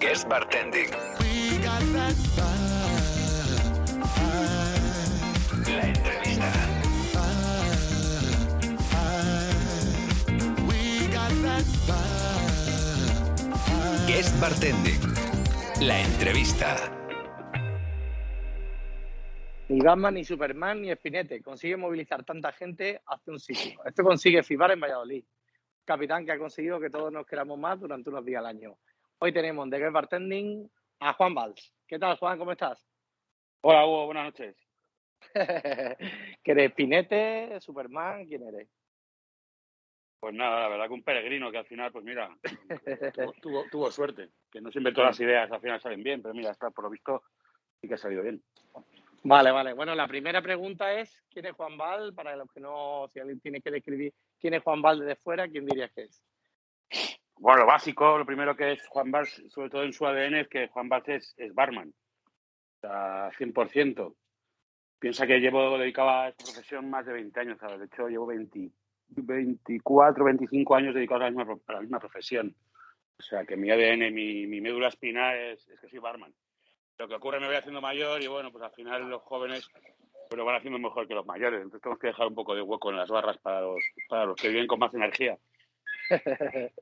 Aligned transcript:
Guest 0.00 0.28
Bartending. 0.28 0.90
La 5.66 5.86
entrevista. 5.86 6.50
Guest 14.06 14.40
Bartending. 14.40 15.00
La 15.80 16.00
entrevista. 16.00 16.76
Ni 19.68 19.80
Batman, 19.80 20.14
ni 20.14 20.24
Superman, 20.24 20.82
ni 20.82 20.92
Spinete 20.92 21.40
consigue 21.42 21.76
movilizar 21.76 22.24
tanta 22.24 22.50
gente 22.52 23.00
hacia 23.06 23.32
un 23.32 23.38
sitio. 23.38 23.80
Esto 23.84 24.02
consigue 24.02 24.42
Fibar 24.42 24.72
en 24.72 24.80
Valladolid. 24.80 25.24
Capitán 25.84 26.24
que 26.24 26.32
ha 26.32 26.38
conseguido 26.38 26.80
que 26.80 26.90
todos 26.90 27.12
nos 27.12 27.26
queramos 27.26 27.58
más 27.58 27.80
durante 27.80 28.10
unos 28.10 28.24
días 28.24 28.40
al 28.40 28.46
año. 28.46 28.76
Hoy 29.18 29.32
tenemos 29.32 29.64
en 29.64 29.70
The 29.70 29.78
Guest 29.78 29.92
Bartending 29.92 30.70
a 31.00 31.12
Juan 31.14 31.34
Valls. 31.34 31.74
¿Qué 31.86 31.98
tal, 31.98 32.16
Juan? 32.16 32.38
¿Cómo 32.38 32.52
estás? 32.52 32.86
Hola, 33.62 33.86
Hugo, 33.86 34.06
buenas 34.06 34.24
noches. 34.26 34.56
¿Que 36.42 36.52
eres 36.52 36.70
Spinete, 36.72 37.60
Superman? 37.60 38.26
¿Quién 38.26 38.46
eres? 38.46 38.68
Pues 40.20 40.34
nada, 40.34 40.60
la 40.60 40.68
verdad 40.68 40.86
que 40.86 40.94
un 40.94 41.02
peregrino 41.02 41.50
que 41.50 41.58
al 41.58 41.66
final, 41.66 41.90
pues 41.92 42.04
mira, 42.04 42.30
tuvo, 43.14 43.32
tuvo, 43.40 43.64
tuvo 43.70 43.90
suerte. 43.90 44.28
Que 44.50 44.60
no 44.60 44.70
siempre 44.70 44.92
todas 44.92 45.10
las 45.10 45.20
ideas 45.20 45.50
al 45.50 45.60
final 45.60 45.80
salen 45.80 46.02
bien, 46.02 46.22
pero 46.22 46.34
mira, 46.34 46.50
está 46.50 46.70
por 46.70 46.84
lo 46.84 46.90
visto 46.90 47.22
sí 47.80 47.88
que 47.88 47.94
ha 47.94 47.98
salido 47.98 48.22
bien. 48.22 48.42
Vale, 49.22 49.50
vale. 49.50 49.72
Bueno, 49.72 49.94
la 49.94 50.08
primera 50.08 50.40
pregunta 50.40 50.94
es, 50.94 51.22
¿quién 51.30 51.46
es 51.46 51.52
Juan 51.52 51.76
Val? 51.76 52.14
Para 52.14 52.36
los 52.36 52.50
que 52.50 52.60
no, 52.60 53.08
si 53.12 53.20
alguien 53.20 53.40
tiene 53.40 53.60
que 53.60 53.70
describir 53.70 54.14
quién 54.40 54.54
es 54.54 54.62
Juan 54.62 54.82
Val 54.82 55.00
desde 55.00 55.16
fuera, 55.16 55.48
¿quién 55.48 55.66
dirías 55.66 55.92
que 55.92 56.02
es? 56.04 56.22
Bueno, 57.36 57.60
lo 57.60 57.66
básico, 57.66 58.18
lo 58.18 58.26
primero 58.26 58.54
que 58.56 58.72
es 58.72 58.86
Juan 58.88 59.10
Valls, 59.10 59.42
sobre 59.48 59.70
todo 59.70 59.82
en 59.82 59.92
su 59.92 60.06
ADN, 60.06 60.34
es 60.34 60.48
que 60.48 60.68
Juan 60.68 60.88
Valls 60.88 61.08
es, 61.08 61.34
es 61.38 61.54
barman. 61.54 61.92
Sea, 62.80 63.30
100%. 63.30 64.14
Piensa 64.98 65.26
que 65.26 65.38
llevo 65.38 65.78
dedicado 65.78 66.10
a 66.10 66.28
esta 66.28 66.44
profesión 66.44 66.90
más 66.90 67.06
de 67.06 67.14
20 67.14 67.40
años, 67.40 67.58
¿sabes? 67.58 67.78
De 67.78 67.86
hecho, 67.86 68.08
llevo 68.08 68.26
20, 68.26 68.70
24, 69.08 70.24
25 70.24 70.74
años 70.74 70.94
dedicados 70.94 71.22
a 71.22 71.24
la 71.24 71.30
misma, 71.30 71.56
a 71.66 71.72
la 71.72 71.80
misma 71.80 71.98
profesión. 71.98 72.54
O 73.18 73.22
sea, 73.22 73.44
que 73.46 73.56
mi 73.56 73.70
ADN, 73.70 74.12
mi, 74.12 74.46
mi 74.46 74.60
médula 74.60 74.88
espinal 74.88 75.36
es, 75.36 75.66
es 75.68 75.80
que 75.80 75.88
soy 75.88 75.98
barman. 75.98 76.34
Lo 76.98 77.08
que 77.08 77.14
ocurre 77.14 77.40
me 77.40 77.46
voy 77.46 77.56
haciendo 77.56 77.80
mayor 77.80 78.22
y 78.22 78.26
bueno, 78.26 78.52
pues 78.52 78.62
al 78.62 78.72
final 78.72 79.08
los 79.08 79.22
jóvenes 79.22 79.66
lo 80.36 80.44
van 80.44 80.56
haciendo 80.56 80.78
mejor 80.78 81.06
que 81.06 81.14
los 81.14 81.26
mayores. 81.26 81.60
Entonces 81.60 81.82
tenemos 81.82 81.98
que 81.98 82.08
dejar 82.08 82.26
un 82.26 82.34
poco 82.34 82.54
de 82.54 82.62
hueco 82.62 82.90
en 82.90 82.96
las 82.96 83.08
barras 83.08 83.38
para 83.38 83.60
los, 83.62 83.82
para 84.08 84.26
los 84.26 84.36
que 84.36 84.48
viven 84.48 84.66
con 84.66 84.78
más 84.78 84.94
energía. 84.94 85.38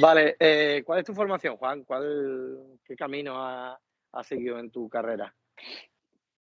vale, 0.00 0.36
eh, 0.40 0.82
¿cuál 0.84 1.00
es 1.00 1.04
tu 1.04 1.14
formación, 1.14 1.56
Juan? 1.56 1.84
¿Cuál, 1.84 2.78
¿Qué 2.84 2.96
camino 2.96 3.42
has 3.44 3.78
ha 4.12 4.24
seguido 4.24 4.58
en 4.58 4.70
tu 4.70 4.88
carrera? 4.88 5.34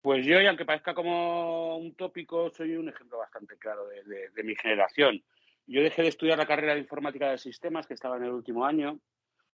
Pues 0.01 0.25
yo, 0.25 0.41
y 0.41 0.47
aunque 0.47 0.65
parezca 0.65 0.93
como 0.93 1.77
un 1.77 1.93
tópico, 1.93 2.49
soy 2.49 2.75
un 2.75 2.89
ejemplo 2.89 3.17
bastante 3.17 3.57
claro 3.57 3.87
de, 3.87 4.03
de, 4.03 4.29
de 4.29 4.43
mi 4.43 4.55
generación. 4.55 5.21
Yo 5.67 5.83
dejé 5.83 6.01
de 6.01 6.07
estudiar 6.07 6.37
la 6.37 6.47
carrera 6.47 6.73
de 6.73 6.79
informática 6.79 7.29
de 7.29 7.37
sistemas, 7.37 7.85
que 7.85 7.93
estaba 7.93 8.17
en 8.17 8.23
el 8.23 8.31
último 8.31 8.65
año. 8.65 8.99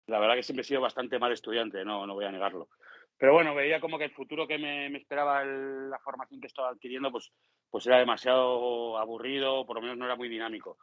La 0.07 0.19
verdad 0.19 0.35
que 0.35 0.43
siempre 0.43 0.61
he 0.61 0.65
sido 0.65 0.81
bastante 0.81 1.19
mal 1.19 1.31
estudiante, 1.31 1.85
no, 1.85 2.05
no 2.05 2.15
voy 2.15 2.25
a 2.25 2.31
negarlo. 2.31 2.69
Pero 3.17 3.33
bueno, 3.33 3.53
veía 3.53 3.79
como 3.79 3.97
que 3.97 4.05
el 4.05 4.11
futuro 4.11 4.47
que 4.47 4.57
me, 4.57 4.89
me 4.89 4.97
esperaba 4.97 5.43
la 5.43 5.99
formación 5.99 6.41
que 6.41 6.47
estaba 6.47 6.69
adquiriendo, 6.69 7.11
pues, 7.11 7.31
pues 7.69 7.85
era 7.85 7.99
demasiado 7.99 8.97
aburrido, 8.97 9.65
por 9.65 9.75
lo 9.75 9.81
menos 9.81 9.97
no 9.97 10.05
era 10.05 10.15
muy 10.15 10.27
dinámico. 10.27 10.77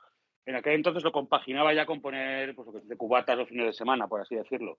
En 0.47 0.55
aquel 0.55 0.75
entonces 0.75 1.03
lo 1.03 1.13
compaginaba 1.13 1.75
ya 1.75 1.85
con 1.85 2.01
poner 2.01 2.55
pues, 2.55 2.89
de 2.89 2.97
cubatas 2.97 3.37
los 3.37 3.49
fines 3.49 3.67
de 3.67 3.73
semana, 3.73 4.09
por 4.09 4.21
así 4.21 4.37
decirlo. 4.37 4.79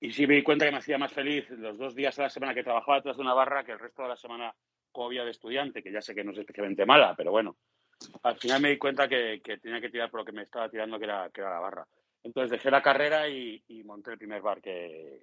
Y 0.00 0.12
sí 0.12 0.26
me 0.26 0.34
di 0.34 0.42
cuenta 0.42 0.66
que 0.66 0.70
me 0.70 0.78
hacía 0.78 0.98
más 0.98 1.12
feliz 1.12 1.48
los 1.50 1.78
dos 1.78 1.94
días 1.94 2.18
a 2.18 2.22
la 2.22 2.30
semana 2.30 2.54
que 2.54 2.62
trabajaba 2.62 2.98
detrás 2.98 3.16
de 3.16 3.22
una 3.22 3.34
barra 3.34 3.64
que 3.64 3.72
el 3.72 3.78
resto 3.78 4.02
de 4.02 4.08
la 4.08 4.16
semana 4.16 4.54
como 4.92 5.08
había 5.08 5.24
de 5.24 5.30
estudiante, 5.30 5.82
que 5.82 5.92
ya 5.92 6.00
sé 6.00 6.14
que 6.14 6.24
no 6.24 6.32
es 6.32 6.38
especialmente 6.38 6.86
mala, 6.86 7.14
pero 7.14 7.30
bueno, 7.30 7.56
al 8.22 8.38
final 8.38 8.62
me 8.62 8.70
di 8.70 8.78
cuenta 8.78 9.08
que, 9.08 9.42
que 9.44 9.58
tenía 9.58 9.80
que 9.80 9.90
tirar 9.90 10.10
por 10.10 10.20
lo 10.20 10.24
que 10.24 10.32
me 10.32 10.42
estaba 10.42 10.70
tirando, 10.70 10.98
que 10.98 11.04
era, 11.04 11.28
que 11.30 11.40
era 11.42 11.50
la 11.50 11.60
barra. 11.60 11.86
Entonces 12.22 12.50
dejé 12.50 12.70
la 12.70 12.82
carrera 12.82 13.28
y, 13.28 13.62
y 13.68 13.84
monté 13.84 14.12
el 14.12 14.18
primer 14.18 14.40
bar 14.40 14.62
que, 14.62 15.22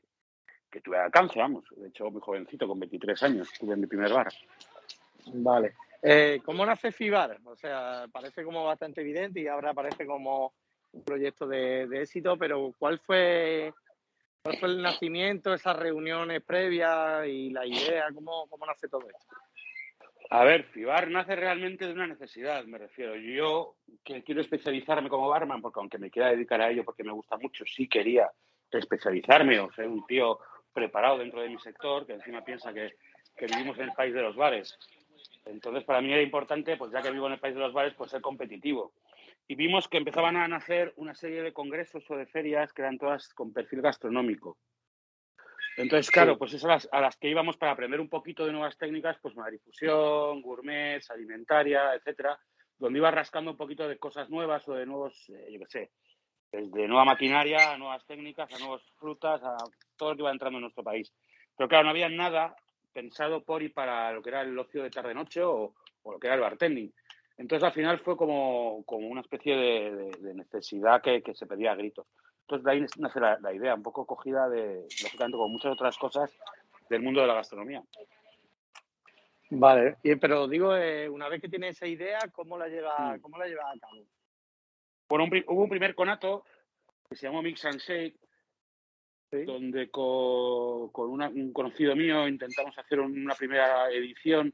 que 0.74 0.82
tuve 0.82 0.98
al 0.98 1.06
alcance, 1.06 1.38
vamos. 1.38 1.64
De 1.78 1.90
hecho, 1.90 2.10
muy 2.10 2.20
jovencito, 2.20 2.68
con 2.68 2.80
23 2.80 3.24
años, 3.24 3.50
tuve 3.60 3.76
mi 3.76 3.86
primer 3.86 4.12
bar. 4.12 4.28
Vale. 5.28 5.76
Eh, 6.02 6.42
¿Cómo 6.44 6.66
nace 6.66 6.92
FIBAR? 6.92 7.40
O 7.46 7.56
sea, 7.56 8.08
parece 8.12 8.44
como 8.44 8.66
bastante 8.66 9.02
evidente 9.02 9.40
y 9.40 9.48
ahora 9.48 9.74
parece 9.74 10.06
como 10.08 10.54
un 10.92 11.04
proyecto 11.04 11.48
de, 11.48 11.88
de 11.88 12.02
éxito, 12.02 12.38
pero 12.38 12.74
¿cuál 12.78 13.00
fue, 13.00 13.72
¿cuál 14.42 14.58
fue 14.58 14.70
el 14.70 14.82
nacimiento, 14.82 15.54
esas 15.54 15.78
reuniones 15.78 16.42
previas 16.42 17.28
y 17.28 17.52
la 17.52 17.66
idea? 17.66 18.08
¿Cómo, 18.14 18.48
cómo 18.50 18.66
nace 18.66 18.88
todo 18.90 19.08
esto? 19.08 19.36
A 20.32 20.44
ver, 20.44 20.64
FIBAR 20.66 21.12
nace 21.12 21.36
realmente 21.36 21.86
de 21.86 21.94
una 21.94 22.08
necesidad, 22.08 22.66
me 22.66 22.80
refiero. 22.80 23.16
Yo, 23.16 23.76
que 24.04 24.24
quiero 24.24 24.42
especializarme 24.42 25.08
como 25.08 25.30
barman, 25.30 25.62
porque 25.62 25.80
aunque 25.80 26.00
me 26.00 26.10
quiera 26.10 26.32
dedicar 26.32 26.60
a 26.60 26.72
ello 26.72 26.84
porque 26.84 27.04
me 27.04 27.12
gusta 27.12 27.38
mucho, 27.38 27.64
sí 27.66 27.88
quería 27.88 28.32
especializarme 28.72 29.60
o 29.60 29.72
ser 29.72 29.88
un 29.88 30.06
tío 30.06 30.40
preparado 30.74 31.20
dentro 31.20 31.42
de 31.42 31.50
mi 31.50 31.60
sector, 31.60 32.06
que 32.06 32.14
encima 32.14 32.44
piensa 32.44 32.74
que, 32.74 32.94
que, 33.36 33.46
vivimos 33.46 33.78
en 33.78 33.86
el 33.86 33.94
país 33.94 34.14
de 34.14 34.22
los 34.22 34.36
bares. 34.36 34.78
Entonces, 35.46 35.84
para 35.84 36.02
mí 36.02 36.12
era 36.12 36.22
importante, 36.22 36.78
pues 36.78 36.92
ya 36.92 37.02
que 37.02 37.12
vivo 37.12 37.28
en 37.28 37.34
el 37.34 37.40
país 37.40 37.56
de 37.56 37.62
los 37.62 37.74
bares, 37.74 37.94
pues 37.96 38.12
ser 38.12 38.22
competitivo. 38.22 38.94
Y 39.48 39.56
vimos 39.56 39.88
que 39.88 39.98
empezaban 39.98 40.38
a 40.38 40.48
nacer 40.48 40.94
una 40.96 41.14
serie 41.16 41.42
de 41.42 41.54
congresos 41.54 42.10
o 42.10 42.16
de 42.16 42.26
ferias 42.26 42.72
que 42.74 42.82
eran 42.82 42.98
todas 42.98 43.34
con 43.34 43.54
perfil 43.54 43.82
gastronómico. 43.82 44.58
Entonces, 45.76 46.12
claro, 46.12 46.38
pues 46.38 46.54
es 46.54 46.64
a 46.66 46.68
las, 46.68 46.88
a 46.92 47.02
las 47.02 47.18
que 47.18 47.30
íbamos 47.30 47.58
para 47.58 47.72
aprender 47.72 48.00
un 48.00 48.10
poquito 48.10 48.46
de 48.46 48.52
nuevas 48.52 48.78
técnicas, 48.78 49.18
pues 49.22 49.34
difusión, 49.52 50.42
gourmet, 50.42 51.02
alimentaria, 51.10 51.96
etcétera, 51.96 52.38
donde 52.78 53.00
iba 53.00 53.10
rascando 53.10 53.52
un 53.52 53.58
poquito 53.58 53.88
de 53.88 53.98
cosas 53.98 54.30
nuevas 54.30 54.68
o 54.68 54.74
de 54.74 54.86
nuevos, 54.86 55.30
eh, 55.30 55.50
yo 55.52 55.60
qué 55.60 55.66
sé, 55.68 55.92
desde 56.52 56.88
nueva 56.88 57.06
maquinaria 57.06 57.74
a 57.74 57.78
nuevas 57.78 58.06
técnicas, 58.06 58.54
a 58.54 58.60
nuevas 58.60 58.84
frutas, 59.00 59.42
a 59.44 59.58
todo 60.04 60.12
lo 60.12 60.16
que 60.18 60.22
iba 60.22 60.32
entrando 60.32 60.58
en 60.58 60.64
nuestro 60.64 60.84
país. 60.84 61.12
Pero 61.58 61.70
claro, 61.70 61.86
no 61.86 61.90
había 61.92 62.10
nada 62.10 62.56
pensado 62.92 63.44
por 63.44 63.64
y 63.64 63.70
para 63.70 64.12
lo 64.12 64.22
que 64.22 64.30
era 64.30 64.42
el 64.42 64.58
ocio 64.58 64.84
de 64.84 64.90
tarde-noche 64.90 65.42
o, 65.42 65.74
o, 66.04 66.12
lo 66.12 66.20
que 66.20 66.28
era 66.28 66.36
el 66.36 66.42
bartending. 66.42 66.94
Entonces, 67.38 67.66
al 67.66 67.74
final 67.74 68.00
fue 68.00 68.16
como, 68.16 68.84
como 68.86 69.08
una 69.08 69.22
especie 69.22 69.56
de, 69.56 69.96
de, 69.96 70.12
de 70.20 70.34
necesidad 70.36 71.02
que, 71.02 71.24
que, 71.24 71.34
se 71.34 71.48
pedía 71.48 71.72
a 71.72 71.76
gritos. 71.76 72.06
Entonces, 72.42 72.66
de 72.66 72.72
ahí 72.72 72.86
nace 72.98 73.20
la, 73.20 73.40
la, 73.40 73.54
idea, 73.54 73.74
un 73.74 73.82
poco 73.82 74.06
cogida 74.06 74.48
de, 74.50 74.86
lógicamente, 75.02 75.38
con 75.38 75.52
muchas 75.52 75.72
otras 75.72 75.98
cosas 75.98 76.32
del 76.90 77.02
mundo 77.02 77.22
de 77.22 77.28
la 77.28 77.36
gastronomía. 77.36 77.82
Vale, 79.50 79.98
pero 80.20 80.48
digo, 80.48 80.76
eh, 80.76 81.10
una 81.10 81.30
vez 81.30 81.42
que 81.42 81.50
tiene 81.50 81.70
esa 81.70 81.88
idea, 81.88 82.20
¿cómo 82.32 82.58
la 82.58 82.68
lleva, 82.68 83.18
cómo 83.22 83.38
la 83.38 83.48
lleva 83.48 83.64
a 83.72 83.80
cabo? 83.80 84.04
Bueno, 85.08 85.26
un, 85.26 85.44
hubo 85.48 85.64
un 85.64 85.70
primer 85.70 85.96
conato 85.96 86.44
que 87.10 87.16
se 87.16 87.28
llamó 87.28 87.42
Mix 87.42 87.64
and 87.66 87.80
Shake, 87.80 88.18
Donde 89.42 89.90
con, 89.90 90.92
un 90.94 91.54
conocido 91.54 91.96
mío 91.96 92.28
intentamos 92.28 92.78
hacer 92.78 93.00
una 93.00 93.34
primera 93.34 93.90
edición. 93.90 94.54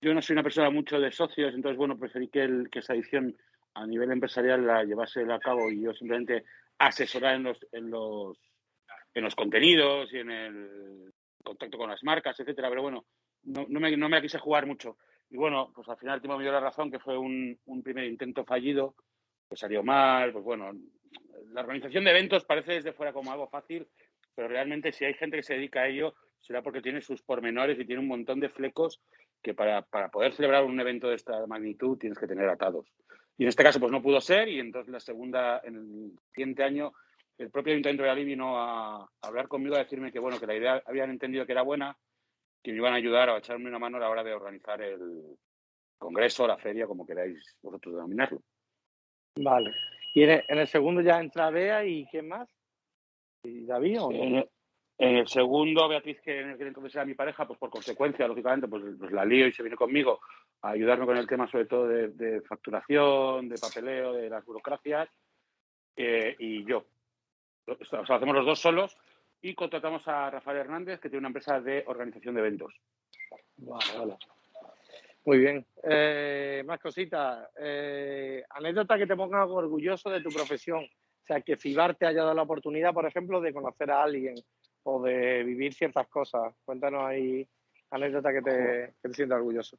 Yo 0.00 0.14
no 0.14 0.22
soy 0.22 0.34
una 0.34 0.42
persona 0.42 0.70
mucho 0.70 1.00
de 1.00 1.10
socios, 1.10 1.54
entonces, 1.54 1.76
bueno, 1.76 1.98
preferí 1.98 2.28
que, 2.28 2.68
esa 2.72 2.94
edición 2.94 3.36
a 3.74 3.86
nivel 3.86 4.12
empresarial 4.12 4.64
la 4.64 4.84
llevase 4.84 5.22
a 5.30 5.38
cabo 5.38 5.70
y 5.70 5.82
yo 5.82 5.92
simplemente 5.92 6.44
asesorar 6.78 7.36
en 7.36 7.42
los, 7.42 7.58
en 7.72 7.90
los, 7.90 8.38
en 9.14 9.24
los 9.24 9.34
contenidos 9.34 10.12
y 10.12 10.18
en 10.18 10.30
el 10.30 11.12
contacto 11.42 11.76
con 11.76 11.90
las 11.90 12.04
marcas, 12.04 12.38
etcétera. 12.38 12.68
Pero 12.68 12.82
bueno, 12.82 13.06
no, 13.42 13.66
me, 13.80 13.96
no 13.96 14.08
me 14.08 14.22
quise 14.22 14.38
jugar 14.38 14.66
mucho. 14.66 14.96
Y 15.30 15.36
bueno, 15.36 15.72
pues 15.74 15.88
al 15.88 15.98
final 15.98 16.20
el 16.22 16.28
me 16.28 16.42
dio 16.42 16.52
la 16.52 16.60
razón 16.60 16.90
que 16.90 17.00
fue 17.00 17.18
un 17.18 17.82
primer 17.82 18.04
intento 18.04 18.44
fallido 18.44 18.94
pues 19.48 19.60
salió 19.60 19.82
mal, 19.82 20.32
pues 20.32 20.44
bueno, 20.44 20.72
la 21.52 21.60
organización 21.60 22.04
de 22.04 22.10
eventos 22.10 22.44
parece 22.44 22.74
desde 22.74 22.92
fuera 22.92 23.12
como 23.12 23.32
algo 23.32 23.48
fácil, 23.48 23.86
pero 24.34 24.48
realmente 24.48 24.92
si 24.92 25.04
hay 25.04 25.14
gente 25.14 25.36
que 25.36 25.42
se 25.42 25.54
dedica 25.54 25.82
a 25.82 25.88
ello, 25.88 26.14
será 26.40 26.62
porque 26.62 26.82
tiene 26.82 27.00
sus 27.00 27.22
pormenores 27.22 27.78
y 27.78 27.84
tiene 27.84 28.00
un 28.00 28.08
montón 28.08 28.40
de 28.40 28.48
flecos 28.48 29.00
que 29.42 29.54
para, 29.54 29.82
para 29.82 30.08
poder 30.08 30.32
celebrar 30.32 30.64
un 30.64 30.78
evento 30.80 31.08
de 31.08 31.16
esta 31.16 31.46
magnitud 31.46 31.98
tienes 31.98 32.18
que 32.18 32.26
tener 32.26 32.48
atados. 32.48 32.86
Y 33.38 33.44
en 33.44 33.48
este 33.48 33.62
caso 33.62 33.80
pues 33.80 33.92
no 33.92 34.02
pudo 34.02 34.20
ser 34.20 34.48
y 34.48 34.60
entonces 34.60 34.92
la 34.92 35.00
segunda, 35.00 35.60
en 35.64 35.76
el 35.76 36.12
siguiente 36.32 36.62
año, 36.62 36.92
el 37.38 37.50
propio 37.50 37.72
Ayuntamiento 37.72 38.02
de 38.04 38.10
Ali 38.10 38.24
vino 38.24 38.58
a, 38.58 39.02
a 39.02 39.08
hablar 39.22 39.46
conmigo 39.48 39.76
a 39.76 39.80
decirme 39.80 40.10
que 40.10 40.18
bueno, 40.18 40.40
que 40.40 40.46
la 40.46 40.56
idea 40.56 40.82
habían 40.86 41.10
entendido 41.10 41.44
que 41.44 41.52
era 41.52 41.62
buena, 41.62 41.96
que 42.62 42.72
me 42.72 42.78
iban 42.78 42.94
a 42.94 42.96
ayudar 42.96 43.30
a 43.30 43.38
echarme 43.38 43.68
una 43.68 43.78
mano 43.78 43.98
a 43.98 44.00
la 44.00 44.10
hora 44.10 44.24
de 44.24 44.34
organizar 44.34 44.80
el 44.82 45.36
congreso, 45.98 46.46
la 46.46 46.58
feria, 46.58 46.86
como 46.86 47.06
queráis 47.06 47.56
vosotros 47.62 47.94
denominarlo. 47.94 48.42
Vale. 49.36 49.72
¿Y 50.14 50.22
en 50.22 50.30
el, 50.30 50.44
en 50.48 50.58
el, 50.58 50.66
segundo 50.66 51.00
ya 51.02 51.20
entra 51.20 51.50
Bea 51.50 51.84
y 51.84 52.06
quién 52.06 52.28
más? 52.28 52.48
¿Y 53.42 53.66
David 53.66 54.02
o 54.02 54.10
no? 54.10 54.16
En 54.16 54.34
el, 54.36 54.50
en 54.98 55.16
el 55.16 55.28
segundo, 55.28 55.88
Beatriz, 55.88 56.20
que 56.22 56.40
en 56.40 56.50
el 56.50 56.58
que 56.58 56.66
entonces 56.66 56.94
era 56.94 57.04
mi 57.04 57.14
pareja, 57.14 57.46
pues 57.46 57.58
por 57.58 57.68
consecuencia, 57.68 58.26
lógicamente, 58.26 58.66
pues, 58.66 58.82
pues, 58.98 59.12
la 59.12 59.24
lío 59.24 59.46
y 59.46 59.52
se 59.52 59.62
viene 59.62 59.76
conmigo 59.76 60.20
a 60.62 60.70
ayudarme 60.70 61.04
con 61.04 61.18
el 61.18 61.26
tema 61.26 61.46
sobre 61.50 61.66
todo 61.66 61.86
de, 61.86 62.08
de 62.08 62.40
facturación, 62.40 63.48
de 63.48 63.58
papeleo, 63.58 64.14
de 64.14 64.30
las 64.30 64.44
burocracias, 64.44 65.08
eh, 65.96 66.34
y 66.38 66.64
yo. 66.64 66.84
O 67.66 67.84
sea, 67.84 68.02
lo 68.02 68.14
hacemos 68.14 68.34
los 68.34 68.46
dos 68.46 68.60
solos 68.60 68.96
y 69.42 69.54
contratamos 69.54 70.06
a 70.08 70.30
Rafael 70.30 70.58
Hernández, 70.58 70.98
que 70.98 71.10
tiene 71.10 71.20
una 71.20 71.28
empresa 71.28 71.60
de 71.60 71.84
organización 71.86 72.34
de 72.34 72.40
eventos. 72.40 72.74
Vale, 73.58 73.98
vale. 73.98 74.16
Muy 75.26 75.38
bien. 75.38 75.66
Eh, 75.82 76.62
más 76.64 76.78
cositas. 76.80 77.48
Eh, 77.60 78.42
anécdota 78.48 78.96
que 78.96 79.06
te 79.06 79.16
ponga 79.16 79.44
orgulloso 79.44 80.08
de 80.08 80.20
tu 80.22 80.30
profesión. 80.30 80.84
O 80.84 81.24
sea, 81.26 81.40
que 81.40 81.56
FIBAR 81.56 81.96
te 81.96 82.06
haya 82.06 82.22
dado 82.22 82.34
la 82.34 82.42
oportunidad, 82.42 82.94
por 82.94 83.06
ejemplo, 83.06 83.40
de 83.40 83.52
conocer 83.52 83.90
a 83.90 84.04
alguien 84.04 84.36
o 84.84 85.02
de 85.02 85.42
vivir 85.42 85.74
ciertas 85.74 86.06
cosas. 86.06 86.54
Cuéntanos 86.64 87.02
ahí 87.04 87.46
anécdota 87.90 88.32
que 88.32 88.42
te, 88.42 88.94
que 89.02 89.08
te 89.08 89.14
sienta 89.14 89.34
orgulloso. 89.34 89.76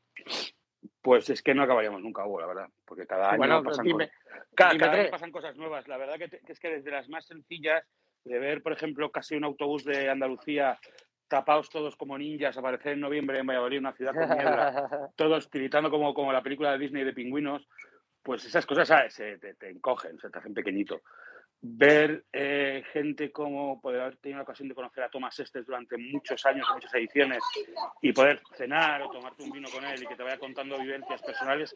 Pues 1.01 1.29
es 1.29 1.41
que 1.41 1.53
no 1.53 1.63
acabaríamos 1.63 2.01
nunca, 2.01 2.25
Hugo, 2.25 2.41
la 2.41 2.47
verdad, 2.47 2.67
porque 2.85 3.07
cada 3.07 3.31
año, 3.31 3.63
pasan, 3.63 3.85
dime, 3.85 4.07
cosas, 4.09 4.47
cada, 4.55 4.71
dime 4.73 4.85
cada 4.85 5.01
año 5.01 5.09
pasan 5.11 5.31
cosas 5.31 5.55
nuevas. 5.55 5.88
La 5.88 5.95
verdad 5.97 6.17
que, 6.17 6.27
te- 6.27 6.39
que 6.39 6.51
es 6.51 6.59
que 6.59 6.69
desde 6.69 6.91
las 6.91 7.07
más 7.07 7.25
sencillas, 7.25 7.83
de 8.25 8.39
ver, 8.39 8.61
por 8.61 8.73
ejemplo, 8.73 9.09
casi 9.09 9.35
un 9.35 9.45
autobús 9.45 9.85
de 9.85 10.09
Andalucía 10.09 10.77
tapados 11.27 11.69
todos 11.69 11.95
como 11.95 12.18
ninjas, 12.18 12.57
aparecer 12.57 12.94
en 12.94 13.01
noviembre 13.01 13.39
en 13.39 13.47
Valladolid, 13.47 13.79
una 13.79 13.94
ciudad 13.94 14.13
con 14.13 14.29
niebla, 14.29 15.12
todos 15.15 15.50
tiritando 15.50 15.89
como, 15.89 16.13
como 16.13 16.31
la 16.31 16.44
película 16.44 16.71
de 16.71 16.79
Disney 16.79 17.03
de 17.03 17.13
pingüinos, 17.13 17.68
pues 18.24 18.44
esas 18.45 18.65
cosas 18.65 18.88
¿sabes? 18.88 19.13
Se 19.13 19.38
te, 19.38 19.53
te 19.56 19.69
encogen, 19.69 20.19
se 20.19 20.29
te 20.29 20.39
hacen 20.39 20.53
pequeñito. 20.53 21.01
Ver 21.59 22.25
eh, 22.31 22.83
gente 22.94 23.31
como 23.31 23.81
poder 23.81 24.01
haber 24.01 24.18
tenido 24.18 24.38
la 24.38 24.44
ocasión 24.44 24.68
de 24.69 24.75
conocer 24.75 25.03
a 25.03 25.09
Thomas 25.09 25.39
Estes 25.39 25.65
durante 25.65 25.97
muchos 25.97 26.45
años, 26.45 26.68
muchas 26.71 26.94
ediciones, 26.94 27.39
y 28.01 28.13
poder 28.13 28.41
cenar 28.56 29.01
o 29.01 29.09
tomarte 29.09 29.44
un 29.44 29.51
vino 29.51 29.68
con 29.73 29.83
él 29.83 30.03
y 30.03 30.06
que 30.06 30.15
te 30.15 30.23
vaya 30.23 30.38
contando 30.38 30.77
vivencias 30.77 31.21
personales, 31.21 31.75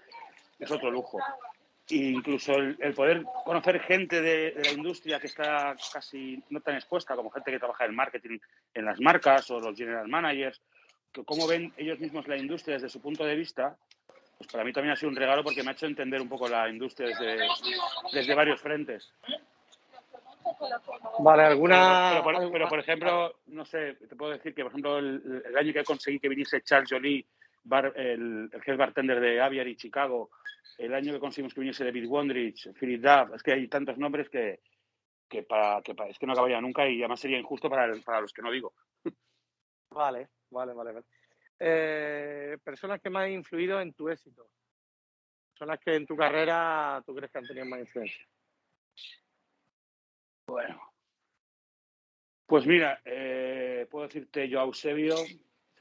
es 0.59 0.71
otro 0.71 0.91
lujo. 0.91 1.17
E 1.89 1.95
incluso 1.95 2.53
el, 2.55 2.77
el 2.79 2.93
poder 2.93 3.23
conocer 3.43 3.79
gente 3.81 4.21
de, 4.21 4.51
de 4.51 4.63
la 4.63 4.71
industria 4.71 5.19
que 5.19 5.27
está 5.27 5.75
casi 5.91 6.41
no 6.49 6.61
tan 6.61 6.75
expuesta, 6.75 7.15
como 7.15 7.29
gente 7.31 7.51
que 7.51 7.59
trabaja 7.59 7.85
en 7.85 7.95
marketing 7.95 8.39
en 8.73 8.85
las 8.85 8.99
marcas 9.01 9.49
o 9.51 9.59
los 9.59 9.75
general 9.77 10.07
managers, 10.07 10.61
que 11.11 11.25
cómo 11.25 11.47
ven 11.47 11.73
ellos 11.75 11.99
mismos 11.99 12.27
la 12.27 12.37
industria 12.37 12.75
desde 12.75 12.87
su 12.89 13.01
punto 13.01 13.25
de 13.25 13.35
vista, 13.35 13.75
pues 14.37 14.49
para 14.49 14.63
mí 14.63 14.71
también 14.71 14.93
ha 14.93 14.95
sido 14.95 15.09
un 15.09 15.15
regalo 15.17 15.43
porque 15.43 15.63
me 15.63 15.69
ha 15.71 15.73
hecho 15.73 15.85
entender 15.85 16.21
un 16.21 16.29
poco 16.29 16.47
la 16.47 16.69
industria 16.69 17.09
desde, 17.09 17.45
desde 18.13 18.35
varios 18.35 18.61
frentes. 18.61 19.13
Vale, 21.19 21.43
alguna. 21.43 22.09
Pero, 22.11 22.23
por, 22.23 22.35
alguna- 22.35 22.51
pero, 22.53 22.69
por 22.69 22.79
ejemplo, 22.79 23.35
no 23.47 23.65
sé, 23.65 23.95
te 23.95 24.15
puedo 24.15 24.31
decir 24.31 24.53
que, 24.53 24.63
por 24.63 24.71
ejemplo, 24.71 24.97
el, 24.97 25.43
el 25.45 25.57
año 25.57 25.73
que 25.73 25.83
conseguí 25.83 26.19
que 26.19 26.29
viniese 26.29 26.61
Charles 26.61 26.89
Jolie, 26.89 27.25
bar- 27.63 27.93
el, 27.95 28.49
el 28.51 28.61
head 28.65 28.77
bartender 28.77 29.19
de 29.19 29.41
Aviary 29.41 29.75
Chicago, 29.75 30.31
el 30.77 30.93
año 30.93 31.13
que 31.13 31.19
conseguimos 31.19 31.53
que 31.53 31.59
viniese 31.61 31.83
David 31.85 32.07
Wondrich, 32.07 32.71
Philip 32.73 33.01
Duff, 33.01 33.35
es 33.35 33.43
que 33.43 33.53
hay 33.53 33.67
tantos 33.67 33.97
nombres 33.97 34.29
que, 34.29 34.61
que, 35.29 35.43
para, 35.43 35.81
que 35.81 35.93
para- 35.95 36.09
es 36.09 36.17
que 36.19 36.25
no 36.25 36.33
acabaría 36.33 36.59
nunca 36.61 36.87
y 36.87 36.99
además 36.99 37.19
sería 37.19 37.39
injusto 37.39 37.69
para, 37.69 37.85
el- 37.85 38.03
para 38.03 38.21
los 38.21 38.33
que 38.33 38.41
no 38.41 38.51
digo. 38.51 38.73
Vale, 39.91 40.29
vale, 40.49 40.73
vale. 40.73 40.91
vale. 40.93 41.05
Eh, 41.59 42.57
personas 42.63 43.01
que 43.01 43.09
más 43.09 43.25
han 43.25 43.33
influido 43.33 43.79
en 43.81 43.93
tu 43.93 44.07
éxito. 44.09 44.49
Personas 45.53 45.79
que 45.79 45.95
en 45.95 46.05
tu 46.05 46.15
carrera 46.15 47.03
tú 47.05 47.13
crees 47.13 47.29
que 47.31 47.37
han 47.39 47.45
tenido 47.45 47.65
más 47.65 47.81
influencia. 47.81 48.25
Bueno. 50.47 50.81
Pues 52.45 52.65
mira, 52.65 53.01
eh, 53.05 53.85
puedo 53.91 54.07
decirte 54.07 54.49
yo 54.49 54.61
Eusebio, 54.61 55.15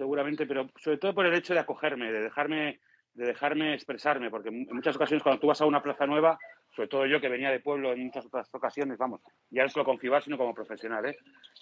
seguramente, 0.04 0.46
pero 0.46 0.70
sobre 0.76 0.96
todo 0.96 1.14
por 1.14 1.26
el 1.26 1.34
hecho 1.34 1.52
de 1.52 1.60
acogerme, 1.60 2.10
de 2.10 2.22
dejarme, 2.22 2.80
de 3.12 3.26
dejarme 3.26 3.74
expresarme, 3.74 4.30
porque 4.30 4.48
en 4.48 4.66
muchas 4.74 4.96
ocasiones 4.96 5.22
cuando 5.22 5.38
tú 5.38 5.48
vas 5.48 5.60
a 5.60 5.66
una 5.66 5.82
plaza 5.82 6.06
nueva, 6.06 6.38
sobre 6.74 6.88
todo 6.88 7.04
yo 7.04 7.20
que 7.20 7.28
venía 7.28 7.50
de 7.50 7.60
pueblo 7.60 7.92
en 7.92 8.06
muchas 8.06 8.24
otras 8.24 8.48
ocasiones, 8.54 8.96
vamos, 8.96 9.20
ya 9.50 9.62
no 9.64 9.68
solo 9.68 9.84
con 9.84 9.98
FIBAR, 9.98 10.22
sino 10.24 10.38
como 10.38 10.54
profesional, 10.54 11.04
¿eh? 11.04 11.18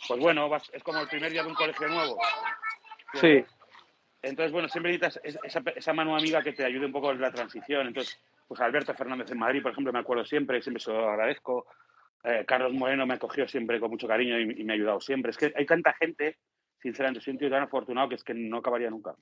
Pues 0.06 0.20
bueno, 0.20 0.49
vas- 0.49 0.70
es 0.73 0.85
como 0.85 1.00
el 1.00 1.08
primer 1.08 1.32
día 1.32 1.43
de 1.43 1.49
un 1.49 1.56
colegio 1.56 1.88
nuevo. 1.88 2.17
Sí. 3.14 3.44
Entonces, 4.23 4.52
bueno, 4.52 4.69
siempre 4.69 4.93
necesitas 4.93 5.20
es- 5.25 5.38
esa, 5.43 5.61
esa 5.75 5.93
mano 5.93 6.17
amiga 6.17 6.40
que 6.40 6.52
te 6.52 6.64
ayude 6.64 6.87
un 6.87 6.93
poco 6.93 7.11
en 7.11 7.20
la 7.20 7.32
transición. 7.32 7.88
Entonces, 7.88 8.23
pues 8.46 8.61
Alberto 8.61 8.94
Fernández 8.94 9.29
en 9.32 9.38
Madrid, 9.38 9.62
por 9.62 9.73
ejemplo, 9.73 9.93
me 9.93 9.99
acuerdo 9.99 10.25
siempre, 10.25 10.62
siempre 10.62 10.81
se 10.81 10.93
lo 10.93 11.08
agradezco. 11.11 11.67
Eh, 12.23 12.44
Carlos 12.46 12.73
Moreno 12.73 13.05
me 13.05 13.14
acogió 13.14 13.49
siempre 13.49 13.81
con 13.81 13.90
mucho 13.90 14.06
cariño 14.06 14.38
y, 14.38 14.61
y 14.61 14.64
me 14.64 14.75
ha 14.75 14.76
ayudado 14.76 15.00
siempre. 15.00 15.31
Es 15.31 15.37
que 15.38 15.52
hay 15.56 15.67
tanta 15.67 15.93
gente, 15.94 16.37
sinceramente, 16.80 17.20
soy 17.20 17.32
un 17.32 17.38
tío 17.38 17.50
tan 17.50 17.62
afortunado 17.62 18.08
que 18.08 18.14
es 18.16 18.25
que 18.25 18.34
no 18.34 18.58
acabaría 18.58 18.90
nunca. 18.90 19.14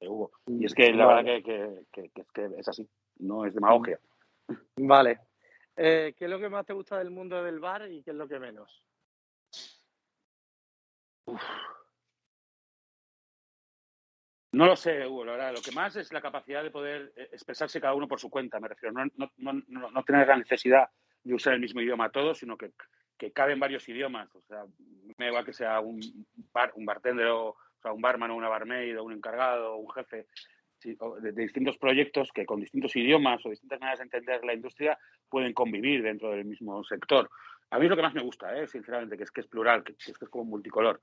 eh, 0.00 0.08
Hugo. 0.08 0.32
Y 0.46 0.64
es 0.66 0.74
que 0.74 0.92
la 0.92 1.06
Vale. 1.06 1.22
verdad 1.22 1.42
que, 1.44 1.86
que- 1.92 2.02
que- 2.02 2.10
que 2.10 2.20
es 2.22 2.32
que 2.32 2.50
es 2.58 2.68
así, 2.68 2.88
no 3.20 3.44
es 3.46 3.54
demagogia. 3.54 3.98
Vale. 4.76 5.20
Eh, 5.76 6.14
¿Qué 6.16 6.24
es 6.26 6.30
lo 6.30 6.38
que 6.38 6.48
más 6.48 6.66
te 6.66 6.72
gusta 6.72 6.98
del 6.98 7.10
mundo 7.10 7.42
del 7.42 7.60
bar 7.60 7.90
y 7.90 8.02
qué 8.02 8.10
es 8.10 8.16
lo 8.16 8.28
que 8.28 8.38
menos? 8.38 8.84
No 14.52 14.66
lo 14.66 14.76
sé, 14.76 15.06
Hugo, 15.06 15.24
la 15.24 15.32
verdad. 15.32 15.52
Lo 15.52 15.60
que 15.62 15.72
más 15.72 15.96
es 15.96 16.12
la 16.12 16.20
capacidad 16.20 16.62
de 16.62 16.70
poder 16.70 17.12
eh, 17.16 17.28
expresarse 17.32 17.80
cada 17.80 17.94
uno 17.94 18.06
por 18.06 18.20
su 18.20 18.30
cuenta, 18.30 18.60
me 18.60 18.68
refiero. 18.68 18.92
No, 18.94 19.04
no, 19.16 19.30
no, 19.38 19.62
no, 19.66 19.90
no 19.90 20.04
tener 20.04 20.28
la 20.28 20.36
necesidad 20.36 20.88
de 21.24 21.34
usar 21.34 21.54
el 21.54 21.60
mismo 21.60 21.80
idioma 21.80 22.10
todos, 22.12 22.38
sino 22.38 22.56
que, 22.56 22.72
que 23.24 23.32
caben 23.32 23.58
varios 23.58 23.88
idiomas. 23.88 24.34
O 24.34 24.42
sea, 24.42 24.64
me 25.16 25.28
igual 25.28 25.44
que 25.44 25.52
sea 25.52 25.80
un, 25.80 26.00
bar, 26.52 26.72
un 26.76 26.84
bartender 26.84 27.26
o, 27.28 27.56
sea, 27.80 27.92
un 27.92 28.02
barman 28.02 28.30
o 28.30 28.36
una 28.36 28.48
barmaid 28.48 28.98
o 28.98 29.04
un 29.04 29.12
encargado 29.12 29.74
o 29.74 29.78
un 29.78 29.90
jefe 29.92 30.26
de, 30.82 31.32
distintos 31.32 31.78
proyectos 31.78 32.30
que 32.32 32.44
con 32.44 32.60
distintos 32.60 32.94
idiomas 32.96 33.44
o 33.46 33.50
distintas 33.50 33.80
maneras 33.80 34.00
de 34.00 34.04
entender 34.04 34.44
la 34.44 34.52
industria 34.52 34.98
pueden 35.30 35.54
convivir 35.54 36.02
dentro 36.02 36.30
del 36.30 36.44
mismo 36.44 36.84
sector. 36.84 37.30
A 37.70 37.78
mí 37.78 37.86
es 37.86 37.90
lo 37.90 37.96
que 37.96 38.02
más 38.02 38.14
me 38.14 38.22
gusta, 38.22 38.54
¿eh? 38.58 38.66
sinceramente, 38.66 39.16
que 39.16 39.24
es 39.24 39.30
que 39.30 39.40
es 39.40 39.46
plural, 39.46 39.82
que 39.82 39.92
es 39.92 40.18
que 40.18 40.24
es 40.24 40.30
como 40.30 40.44
multicolor. 40.44 41.00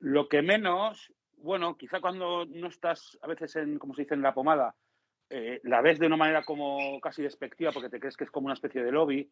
Lo 0.00 0.28
que 0.28 0.42
menos, 0.42 1.12
bueno, 1.36 1.76
quizá 1.76 2.00
cuando 2.00 2.46
no 2.46 2.66
estás 2.66 3.16
a 3.22 3.28
veces 3.28 3.54
en, 3.56 3.78
como 3.78 3.94
se 3.94 4.02
dice, 4.02 4.14
en 4.14 4.22
la 4.22 4.34
pomada, 4.34 4.74
eh, 5.28 5.60
la 5.62 5.80
ves 5.80 6.00
de 6.00 6.08
una 6.08 6.16
manera 6.16 6.42
como 6.42 7.00
casi 7.00 7.22
despectiva 7.22 7.70
porque 7.70 7.88
te 7.88 8.00
crees 8.00 8.16
que 8.16 8.24
es 8.24 8.30
como 8.32 8.46
una 8.46 8.54
especie 8.54 8.82
de 8.82 8.90
lobby 8.90 9.30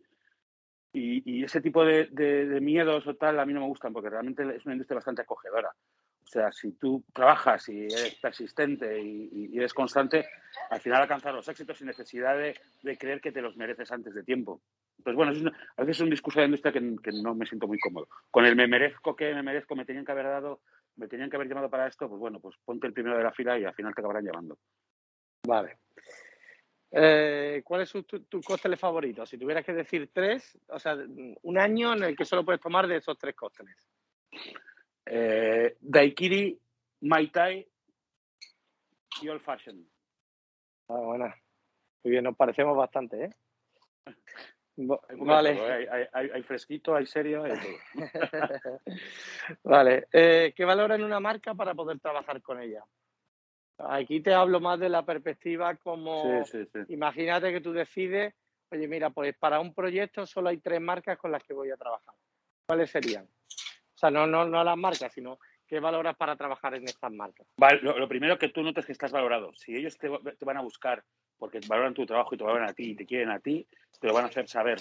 y, 0.92 1.40
y 1.40 1.44
ese 1.44 1.60
tipo 1.60 1.84
de, 1.84 2.08
miedos 2.60 3.06
o 3.06 3.14
tal 3.14 3.38
a 3.38 3.46
mí 3.46 3.52
no 3.52 3.60
me 3.60 3.66
gustan 3.66 3.92
porque 3.92 4.10
realmente 4.10 4.42
es 4.56 4.64
una 4.64 4.74
industria 4.74 4.96
bastante 4.96 5.22
acogedora. 5.22 5.70
O 6.22 6.30
sea, 6.30 6.52
si 6.52 6.72
tú 6.72 7.04
trabajas 7.14 7.68
y 7.70 7.86
eres 7.86 8.16
persistente 8.16 9.00
y, 9.00 9.56
eres 9.56 9.72
constante, 9.72 10.26
al 10.70 10.80
final 10.80 11.02
alcanzar 11.02 11.32
los 11.34 11.48
éxitos 11.48 11.78
sin 11.78 11.86
necesidad 11.86 12.36
de, 12.36 12.98
creer 12.98 13.20
que 13.20 13.32
te 13.32 13.40
los 13.40 13.56
mereces 13.56 13.90
antes 13.90 14.14
de 14.14 14.24
tiempo. 14.24 14.60
Pues 15.02 15.16
bueno, 15.16 15.32
es 15.32 15.40
una- 15.40 15.56
a 15.76 15.82
veces 15.82 15.96
es 15.96 16.02
un 16.02 16.10
discurso 16.10 16.40
de 16.40 16.46
industria 16.46 16.72
que, 16.72 16.80
que 17.02 17.12
no 17.12 17.34
me 17.34 17.46
siento 17.46 17.66
muy 17.66 17.78
cómodo. 17.78 18.08
Con 18.30 18.44
el 18.44 18.56
me 18.56 18.66
merezco 18.66 19.16
que 19.16 19.32
me 19.32 19.42
merezco, 19.42 19.74
me 19.74 19.86
tenían 19.86 20.04
que 20.04 20.12
haber 20.12 20.26
dado, 20.26 20.60
me 20.96 21.08
tenían 21.08 21.30
que 21.30 21.36
haber 21.36 21.48
llamado 21.48 21.70
para 21.70 21.86
esto, 21.86 22.08
pues 22.08 22.18
bueno, 22.18 22.40
pues 22.40 22.56
ponte 22.64 22.86
el 22.86 22.92
primero 22.92 23.16
de 23.16 23.24
la 23.24 23.32
fila 23.32 23.58
y 23.58 23.64
al 23.64 23.74
final 23.74 23.94
te 23.94 24.00
acabarán 24.00 24.24
llamando. 24.24 24.58
Vale. 25.46 25.78
Eh, 26.90 27.62
¿Cuál 27.64 27.82
es 27.82 27.90
su- 27.90 28.02
tu, 28.04 28.20
tu 28.24 28.40
cóctel 28.42 28.76
favorito? 28.78 29.26
Si 29.26 29.36
tuvieras 29.36 29.64
que 29.64 29.72
decir 29.74 30.10
tres, 30.12 30.58
o 30.68 30.78
sea, 30.78 30.96
un 31.42 31.58
año 31.58 31.92
en 31.92 32.02
el 32.04 32.16
que 32.16 32.24
solo 32.24 32.44
puedes 32.44 32.60
tomar 32.60 32.86
de 32.86 32.96
esos 32.96 33.18
tres 33.18 33.34
cócteles. 33.34 33.76
Eh, 35.06 35.76
daiquiri, 35.80 36.58
Mai 37.02 37.28
Tai 37.28 37.66
y 39.22 39.28
Old 39.28 39.40
Fashion. 39.42 39.86
Ah, 40.88 40.94
buena. 40.96 41.34
Muy 42.04 42.10
bien, 42.12 42.24
nos 42.24 42.36
parecemos 42.36 42.76
bastante, 42.76 43.24
¿eh? 43.24 43.30
Vale. 44.76 45.54
todo, 45.56 45.68
¿eh? 45.68 45.88
hay, 45.90 46.04
hay- 46.12 46.30
hay 46.32 46.42
fresquito, 46.44 46.94
hay 46.94 47.04
serio, 47.06 47.42
hay 47.44 47.52
todo. 47.58 47.78
vale. 49.64 50.06
Eh, 50.12 50.52
¿Qué 50.56 50.64
valora 50.64 50.94
en 50.94 51.02
una 51.04 51.18
marca 51.20 51.54
para 51.54 51.74
poder 51.74 51.98
trabajar 52.00 52.40
con 52.42 52.62
ella? 52.62 52.84
Aquí 53.78 54.20
te 54.20 54.34
hablo 54.34 54.60
más 54.60 54.78
de 54.80 54.88
la 54.88 55.04
perspectiva 55.04 55.74
como, 55.76 56.44
Sí, 56.44 56.58
sí, 56.64 56.68
sí. 56.72 56.92
imagínate 56.94 57.52
que 57.52 57.60
tú 57.60 57.72
decides, 57.72 58.34
oye, 58.70 58.88
mira, 58.88 59.10
pues 59.10 59.36
para 59.36 59.60
un 59.60 59.72
proyecto 59.72 60.26
solo 60.26 60.48
hay 60.48 60.58
tres 60.58 60.80
marcas 60.80 61.16
con 61.18 61.30
las 61.30 61.42
que 61.44 61.54
voy 61.54 61.70
a 61.70 61.76
trabajar. 61.76 62.14
¿Cuáles 62.66 62.90
serían? 62.90 63.24
O 63.24 63.98
sea, 63.98 64.10
no, 64.10 64.26
no, 64.26 64.44
no 64.46 64.64
las 64.64 64.76
marcas, 64.76 65.12
sino 65.12 65.38
qué 65.66 65.80
valoras 65.80 66.16
para 66.16 66.34
trabajar 66.36 66.74
en 66.74 66.88
estas 66.88 67.12
marcas. 67.12 67.46
Vale, 67.56 67.80
lo, 67.82 67.98
lo 67.98 68.08
primero 68.08 68.38
que 68.38 68.48
tú 68.48 68.62
notes 68.62 68.84
que 68.86 68.92
estás 68.92 69.12
valorado. 69.12 69.52
Si 69.54 69.74
ellos 69.76 69.96
te, 69.96 70.08
te 70.08 70.44
van 70.44 70.56
a 70.56 70.62
buscar 70.62 71.04
porque 71.38 71.60
valoran 71.68 71.94
tu 71.94 72.04
trabajo 72.04 72.34
y 72.34 72.38
te 72.38 72.44
valoran 72.44 72.68
a 72.68 72.72
ti 72.74 72.90
y 72.90 72.96
te 72.96 73.06
quieren 73.06 73.30
a 73.30 73.38
ti, 73.38 73.66
te 74.00 74.06
lo 74.08 74.14
van 74.14 74.24
a 74.24 74.28
hacer 74.28 74.48
saber. 74.48 74.78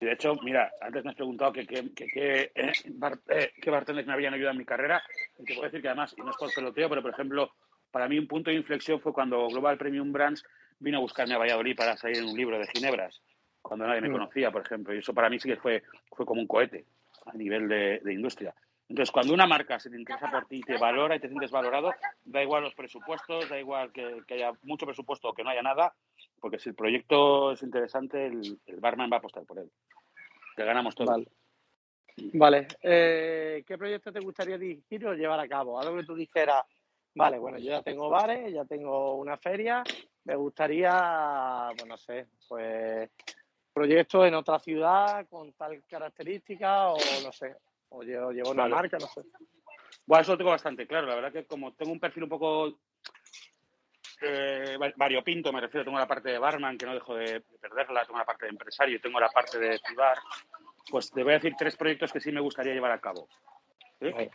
De 0.00 0.12
hecho, 0.12 0.34
mira, 0.42 0.70
antes 0.80 1.04
me 1.04 1.10
has 1.10 1.16
preguntado 1.16 1.52
que, 1.52 1.66
que, 1.66 1.92
que- 1.94 2.06
que, 2.08 2.52
eh, 2.54 2.72
bar- 2.94 3.20
eh, 3.28 3.52
qué 3.60 3.70
bartenders 3.70 4.06
me 4.06 4.12
habían 4.14 4.34
ayudado 4.34 4.52
en 4.52 4.58
mi 4.58 4.64
carrera. 4.64 5.02
Y 5.38 5.44
te 5.44 5.54
puedo 5.54 5.66
decir 5.66 5.80
que 5.82 5.88
además, 5.88 6.14
y 6.16 6.22
no 6.22 6.30
es 6.30 6.36
por 6.36 6.52
peloteo, 6.54 6.88
pero 6.88 7.02
por 7.02 7.10
ejemplo, 7.12 7.50
para 7.94 8.08
mí 8.08 8.18
un 8.18 8.26
punto 8.26 8.50
de 8.50 8.56
inflexión 8.56 8.98
fue 8.98 9.12
cuando 9.12 9.46
Global 9.46 9.78
Premium 9.78 10.10
Brands 10.10 10.44
vino 10.80 10.98
a 10.98 11.00
buscarme 11.00 11.34
a 11.34 11.38
Valladolid 11.38 11.76
para 11.76 11.96
salir 11.96 12.16
en 12.18 12.24
un 12.24 12.36
libro 12.36 12.58
de 12.58 12.66
Ginebras, 12.66 13.22
cuando 13.62 13.86
nadie 13.86 14.00
me 14.00 14.08
Mm. 14.08 14.12
conocía, 14.14 14.50
por 14.50 14.62
ejemplo. 14.62 14.92
Y 14.92 14.98
eso 14.98 15.14
para 15.14 15.30
mí 15.30 15.38
sí 15.38 15.48
que 15.48 15.56
fue, 15.56 15.84
fue 16.10 16.26
como 16.26 16.40
un 16.40 16.48
cohete 16.48 16.86
a 17.26 17.34
nivel 17.34 17.68
de, 17.68 18.00
de 18.02 18.12
industria. 18.12 18.52
Entonces, 18.88 19.12
cuando 19.12 19.32
una 19.32 19.46
marca 19.46 19.78
se 19.78 19.90
te 19.90 19.96
interesa 19.96 20.28
por 20.28 20.44
ti, 20.46 20.60
te 20.62 20.76
valora 20.76 21.14
y 21.14 21.20
te 21.20 21.28
sientes 21.28 21.52
valorado, 21.52 21.94
da 22.24 22.42
igual 22.42 22.64
los 22.64 22.74
presupuestos, 22.74 23.48
da 23.48 23.60
igual 23.60 23.92
que, 23.92 24.22
que 24.26 24.34
haya 24.34 24.50
mucho 24.62 24.86
presupuesto 24.86 25.28
o 25.28 25.32
que 25.32 25.44
no 25.44 25.50
haya 25.50 25.62
nada, 25.62 25.94
porque 26.40 26.58
si 26.58 26.70
el 26.70 26.74
proyecto 26.74 27.52
es 27.52 27.62
interesante, 27.62 28.26
el, 28.26 28.58
el 28.66 28.80
barman 28.80 29.08
va 29.08 29.16
a 29.16 29.18
apostar 29.20 29.44
por 29.44 29.60
él. 29.60 29.70
Que 30.56 30.64
ganamos 30.64 30.96
todos. 30.96 31.10
Vale. 31.10 31.28
Vale. 32.32 32.66
Eh, 32.82 33.62
¿Qué 33.64 33.78
proyecto 33.78 34.12
te 34.12 34.18
gustaría 34.18 34.58
dirigir 34.58 35.06
o 35.06 35.14
llevar 35.14 35.38
a 35.38 35.46
cabo? 35.48 35.80
Algo 35.80 35.96
que 35.96 36.04
tú 36.04 36.16
dijeras, 36.16 36.64
vale, 37.14 37.38
bueno, 37.38 37.58
yo 37.58 37.70
ya 37.70 37.82
tengo 37.82 38.08
bares, 38.08 38.52
ya 38.52 38.64
tengo 38.64 39.14
una 39.16 39.36
feria, 39.36 39.82
me 40.24 40.36
gustaría, 40.36 41.70
pues 41.76 41.88
no 41.88 41.96
sé, 41.96 42.26
pues 42.48 43.10
proyectos 43.72 44.26
en 44.26 44.34
otra 44.34 44.58
ciudad 44.58 45.26
con 45.28 45.52
tal 45.54 45.82
característica 45.88 46.88
o 46.90 46.98
no 47.22 47.32
sé, 47.32 47.56
o 47.90 48.02
llevo, 48.02 48.30
llevo 48.32 48.50
una 48.50 48.62
Vale. 48.62 48.74
marca, 48.74 48.98
no 48.98 49.08
sé. 49.08 49.22
Bueno, 50.06 50.22
eso 50.22 50.32
lo 50.32 50.38
tengo 50.38 50.50
bastante 50.50 50.86
claro. 50.86 51.06
La 51.06 51.14
verdad 51.14 51.32
que 51.32 51.46
como 51.46 51.72
tengo 51.74 51.90
un 51.92 51.98
perfil 52.00 52.24
un 52.24 52.28
poco 52.28 52.78
eh, 54.20 54.76
va- 54.80 54.92
variopinto, 54.96 55.52
me 55.52 55.60
refiero, 55.60 55.84
tengo 55.84 55.98
la 55.98 56.06
parte 56.06 56.30
de 56.30 56.38
barman, 56.38 56.76
que 56.78 56.86
no 56.86 56.94
dejo 56.94 57.14
de 57.14 57.40
perderla, 57.60 58.04
tengo 58.04 58.18
la 58.18 58.24
parte 58.24 58.46
de 58.46 58.50
empresario, 58.50 59.00
tengo 59.00 59.18
la 59.18 59.28
parte 59.30 59.58
de 59.58 59.78
ciudad, 59.78 60.14
pues 60.90 61.10
te 61.10 61.22
voy 61.22 61.32
a 61.32 61.36
decir 61.36 61.54
tres 61.58 61.76
proyectos 61.76 62.12
que 62.12 62.20
sí 62.20 62.30
me 62.32 62.40
gustaría 62.40 62.74
llevar 62.74 62.92
a 62.92 63.00
cabo. 63.00 63.28
¿sí? 63.98 64.12
Venga. 64.12 64.30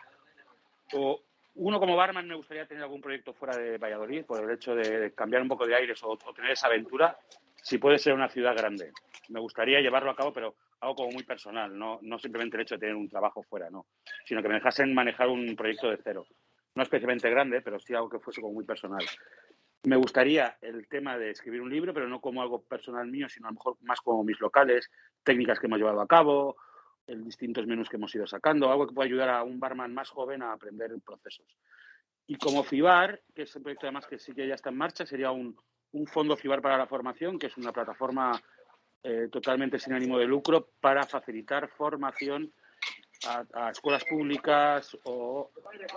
O 0.93 1.21
uno 1.55 1.79
como 1.79 1.95
barman 1.95 2.27
me 2.27 2.35
gustaría 2.35 2.65
tener 2.65 2.83
algún 2.83 3.01
proyecto 3.01 3.33
fuera 3.33 3.57
de 3.57 3.77
Valladolid, 3.77 4.25
por 4.25 4.43
el 4.43 4.51
hecho 4.51 4.75
de, 4.75 5.13
cambiar 5.13 5.41
un 5.41 5.47
poco 5.47 5.65
de 5.65 5.75
aires 5.75 6.01
o, 6.03 6.11
o 6.11 6.33
tener 6.33 6.51
esa 6.51 6.67
aventura, 6.67 7.17
si 7.61 7.77
puede 7.77 7.97
ser 7.99 8.13
una 8.13 8.29
ciudad 8.29 8.55
grande. 8.55 8.91
Me 9.29 9.39
gustaría 9.39 9.81
llevarlo 9.81 10.11
a 10.11 10.15
cabo, 10.15 10.33
pero 10.33 10.55
algo 10.81 10.95
como 10.95 11.11
muy 11.11 11.23
personal, 11.23 11.77
no, 11.77 11.99
no 12.01 12.19
simplemente 12.19 12.57
el 12.57 12.63
hecho 12.63 12.75
de 12.75 12.79
tener 12.79 12.95
un 12.95 13.09
trabajo 13.09 13.43
fuera, 13.43 13.69
no, 13.69 13.87
sino 14.25 14.41
que 14.41 14.47
me 14.47 14.55
dejasen 14.55 14.93
manejar 14.93 15.27
un 15.27 15.55
proyecto 15.55 15.89
de 15.89 15.99
cero. 16.03 16.25
No 16.75 16.83
especialmente 16.83 17.29
grande, 17.29 17.61
pero 17.61 17.79
sí 17.79 17.93
algo 17.93 18.09
que 18.09 18.19
fuese 18.19 18.41
como 18.41 18.53
muy 18.53 18.63
personal. 18.63 19.03
Me 19.83 19.95
gustaría 19.95 20.57
el 20.61 20.87
tema 20.87 21.17
de 21.17 21.31
escribir 21.31 21.61
un 21.61 21.69
libro, 21.69 21.93
pero 21.93 22.07
no 22.07 22.21
como 22.21 22.41
algo 22.41 22.63
personal 22.63 23.07
mío, 23.07 23.27
sino 23.29 23.47
a 23.47 23.51
lo 23.51 23.55
mejor 23.55 23.77
más 23.81 24.01
como 24.01 24.23
mis 24.23 24.39
locales, 24.39 24.89
técnicas 25.23 25.59
que 25.59 25.67
hemos 25.67 25.79
llevado 25.79 26.01
a 26.01 26.07
cabo, 26.07 26.57
el 27.09 27.23
distintos 27.23 27.65
menús 27.67 27.89
que 27.89 27.97
hemos 27.97 28.13
ido 28.15 28.27
sacando, 28.27 28.69
algo 28.71 28.87
que 28.87 28.93
pueda 28.93 29.07
ayudar 29.07 29.29
a 29.29 29.43
un 29.43 29.59
barman 29.59 29.93
más 29.93 30.09
joven 30.09 30.41
a 30.41 30.53
aprender 30.53 30.91
procesos. 31.05 31.45
Y 32.27 32.35
como 32.37 32.63
FIBAR, 32.63 33.21
que 33.35 33.43
es 33.43 33.55
un 33.55 33.63
proyecto 33.63 33.87
además 33.87 34.05
que 34.07 34.19
sí 34.19 34.33
que 34.33 34.47
ya 34.47 34.53
está 34.55 34.69
en 34.69 34.77
marcha, 34.77 35.05
sería 35.05 35.31
un, 35.31 35.57
un 35.93 36.07
fondo 36.07 36.37
FIBAR 36.37 36.61
para 36.61 36.77
la 36.77 36.87
formación, 36.87 37.39
que 37.39 37.47
es 37.47 37.57
una 37.57 37.71
plataforma 37.71 38.39
eh, 39.03 39.27
totalmente 39.31 39.79
sin 39.79 39.93
ánimo 39.93 40.17
de 40.19 40.25
lucro 40.25 40.69
para 40.79 41.03
facilitar 41.03 41.67
formación 41.69 42.51
a, 43.27 43.71
escuelas 43.71 44.05
públicas 44.05 44.97
o 45.03 45.49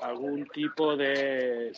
algún 0.02 0.46
tipo 0.48 0.96
de- 0.96 1.72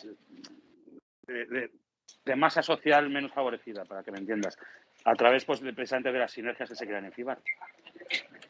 de 2.25 2.35
masa 2.35 2.61
social 2.63 3.09
menos 3.09 3.31
favorecida, 3.31 3.85
para 3.85 4.03
que 4.03 4.11
me 4.11 4.17
entiendas, 4.19 4.57
a 5.03 5.13
través 5.13 5.45
pues, 5.45 5.61
de, 5.61 5.73
precisamente 5.73 6.11
de 6.11 6.19
las 6.19 6.31
sinergias 6.31 6.69
que 6.69 6.75
se 6.75 6.85
crean 6.87 7.05
en 7.05 7.13
FIBAR. 7.13 7.39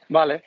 Vale. 0.10 0.44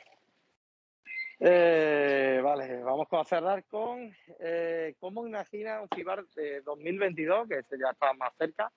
Eh, 1.41 2.41
vale, 2.43 2.83
vamos 2.83 3.07
a 3.11 3.23
cerrar 3.23 3.63
con 3.65 4.13
eh, 4.39 4.95
cómo 4.99 5.25
imagina 5.25 5.81
un 5.81 5.87
FIBAR 5.87 6.25
de 6.35 6.61
2022, 6.61 7.47
que 7.47 7.59
este 7.59 7.77
ya 7.79 7.91
está 7.91 8.13
más 8.13 8.33
cerca, 8.37 8.69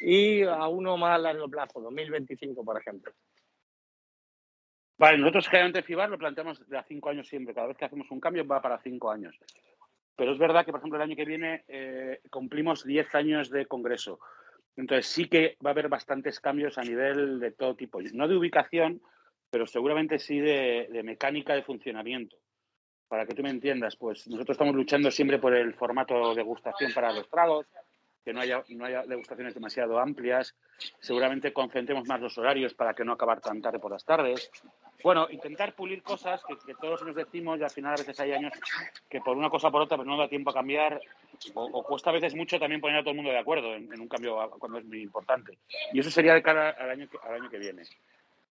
y 0.00 0.42
a 0.42 0.66
uno 0.66 0.96
más 0.96 1.16
a 1.16 1.18
largo 1.18 1.48
plazo, 1.48 1.80
2025, 1.80 2.64
por 2.64 2.80
ejemplo. 2.80 3.12
Vale, 4.98 5.18
nosotros 5.18 5.48
generalmente 5.48 5.82
FIBAR 5.82 6.08
lo 6.08 6.16
planteamos 6.16 6.66
de 6.66 6.78
a 6.78 6.82
cinco 6.84 7.10
años 7.10 7.28
siempre. 7.28 7.54
Cada 7.54 7.66
vez 7.66 7.76
que 7.76 7.84
hacemos 7.84 8.10
un 8.10 8.20
cambio 8.20 8.46
va 8.46 8.62
para 8.62 8.80
cinco 8.80 9.10
años. 9.10 9.38
Pero 10.16 10.32
es 10.32 10.38
verdad 10.38 10.64
que, 10.64 10.72
por 10.72 10.80
ejemplo, 10.80 10.96
el 10.96 11.02
año 11.02 11.16
que 11.16 11.26
viene 11.26 11.64
eh, 11.68 12.20
cumplimos 12.30 12.82
10 12.82 13.14
años 13.14 13.50
de 13.50 13.66
congreso. 13.66 14.18
Entonces 14.74 15.06
sí 15.06 15.28
que 15.28 15.58
va 15.64 15.70
a 15.70 15.72
haber 15.72 15.90
bastantes 15.90 16.40
cambios 16.40 16.78
a 16.78 16.82
nivel 16.82 17.38
de 17.40 17.50
todo 17.50 17.76
tipo. 17.76 18.00
No 18.14 18.26
de 18.26 18.36
ubicación, 18.36 19.02
pero 19.50 19.66
seguramente 19.66 20.18
sí 20.18 20.38
de, 20.38 20.88
de 20.90 21.02
mecánica 21.02 21.54
de 21.54 21.62
funcionamiento. 21.62 22.36
Para 23.08 23.24
que 23.24 23.34
tú 23.34 23.42
me 23.42 23.50
entiendas, 23.50 23.96
pues 23.96 24.26
nosotros 24.26 24.54
estamos 24.54 24.74
luchando 24.74 25.10
siempre 25.10 25.38
por 25.38 25.54
el 25.54 25.74
formato 25.74 26.30
de 26.30 26.34
degustación 26.36 26.92
para 26.92 27.12
los 27.12 27.28
tragos, 27.28 27.66
que 28.24 28.32
no 28.32 28.40
haya, 28.40 28.64
no 28.70 28.84
haya 28.84 29.04
degustaciones 29.04 29.54
demasiado 29.54 30.00
amplias. 30.00 30.56
Seguramente 30.98 31.52
concentremos 31.52 32.08
más 32.08 32.20
los 32.20 32.36
horarios 32.36 32.74
para 32.74 32.92
que 32.92 33.04
no 33.04 33.12
acabar 33.12 33.40
tan 33.40 33.62
tarde 33.62 33.78
por 33.78 33.92
las 33.92 34.04
tardes. 34.04 34.50
Bueno, 35.04 35.28
intentar 35.30 35.76
pulir 35.76 36.02
cosas 36.02 36.42
que, 36.44 36.56
que 36.66 36.74
todos 36.74 37.04
nos 37.04 37.14
decimos 37.14 37.60
y 37.60 37.62
al 37.62 37.70
final 37.70 37.94
a 37.94 37.98
veces 37.98 38.18
hay 38.18 38.32
años 38.32 38.52
que 39.08 39.20
por 39.20 39.36
una 39.36 39.48
cosa 39.48 39.68
o 39.68 39.70
por 39.70 39.82
otra 39.82 39.96
pues 39.96 40.08
no 40.08 40.16
da 40.16 40.28
tiempo 40.28 40.50
a 40.50 40.54
cambiar 40.54 41.00
o, 41.54 41.64
o 41.64 41.84
cuesta 41.84 42.10
a 42.10 42.14
veces 42.14 42.34
mucho 42.34 42.58
también 42.58 42.80
poner 42.80 42.96
a 42.96 43.02
todo 43.02 43.10
el 43.10 43.16
mundo 43.16 43.30
de 43.30 43.38
acuerdo 43.38 43.74
en, 43.76 43.92
en 43.92 44.00
un 44.00 44.08
cambio 44.08 44.36
cuando 44.58 44.78
es 44.78 44.84
muy 44.84 45.02
importante. 45.02 45.58
Y 45.92 46.00
eso 46.00 46.10
sería 46.10 46.34
de 46.34 46.42
cara 46.42 46.70
al 46.70 46.90
año, 46.90 47.08
al 47.22 47.34
año 47.34 47.48
que 47.48 47.58
viene. 47.58 47.82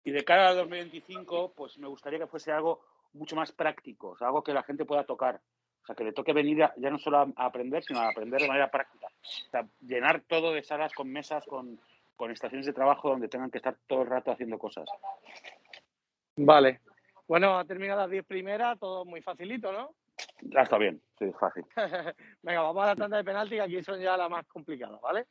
Y 0.05 0.11
de 0.11 0.25
cara 0.25 0.49
al 0.49 0.57
2025, 0.57 1.52
pues 1.55 1.78
me 1.78 1.87
gustaría 1.88 2.19
que 2.19 2.26
fuese 2.26 2.52
algo 2.52 2.81
mucho 3.14 3.37
más 3.37 3.52
práctico, 3.52 4.11
o 4.11 4.17
sea, 4.17 4.28
algo 4.28 4.43
que 4.43 4.52
la 4.55 4.62
gente 4.62 4.85
pueda 4.85 5.05
tocar. 5.05 5.40
O 5.83 5.87
sea, 5.87 5.95
que 5.97 6.05
le 6.05 6.12
toque 6.12 6.33
venir 6.33 6.62
a- 6.62 6.75
ya 6.76 6.90
no 6.90 6.99
solo 6.99 7.19
a, 7.19 7.28
a 7.37 7.47
aprender, 7.47 7.83
sino 7.83 8.00
a 8.00 8.09
aprender 8.11 8.40
de 8.43 8.49
manera 8.49 8.71
práctica. 8.71 9.07
O 9.07 9.50
sea, 9.50 9.67
llenar 9.81 10.21
todo 10.28 10.52
de 10.52 10.62
salas 10.62 10.93
con 10.93 11.11
mesas, 11.11 11.45
con, 11.47 11.81
con 12.17 12.31
estaciones 12.31 12.67
de 12.67 12.73
trabajo 12.75 13.09
donde 13.09 13.28
tengan 13.28 13.50
que 13.50 13.59
estar 13.59 13.76
todo 13.87 14.02
el 14.02 14.09
rato 14.09 14.31
haciendo 14.31 14.59
cosas. 14.59 14.88
Vale. 16.37 16.81
Bueno, 17.26 17.59
ha 17.59 17.64
terminado 17.64 18.00
las 18.00 18.11
10 18.11 18.25
primeras, 18.25 18.78
todo 18.78 19.05
muy 19.05 19.21
facilito, 19.23 19.73
¿no? 19.73 19.95
Ya 20.43 20.62
está 20.62 20.78
bien, 20.78 21.00
sí, 21.19 21.31
fácil. 21.38 21.64
Venga, 22.43 22.62
vamos 22.62 22.83
a 22.85 22.87
la 22.88 22.97
tanda 22.97 23.17
de 23.19 23.25
penalti, 23.25 23.57
que 23.57 23.62
aquí 23.62 23.83
son 23.83 24.00
ya 24.00 24.17
las 24.17 24.31
más 24.31 24.47
complicadas, 24.47 25.00
¿vale? 25.00 25.26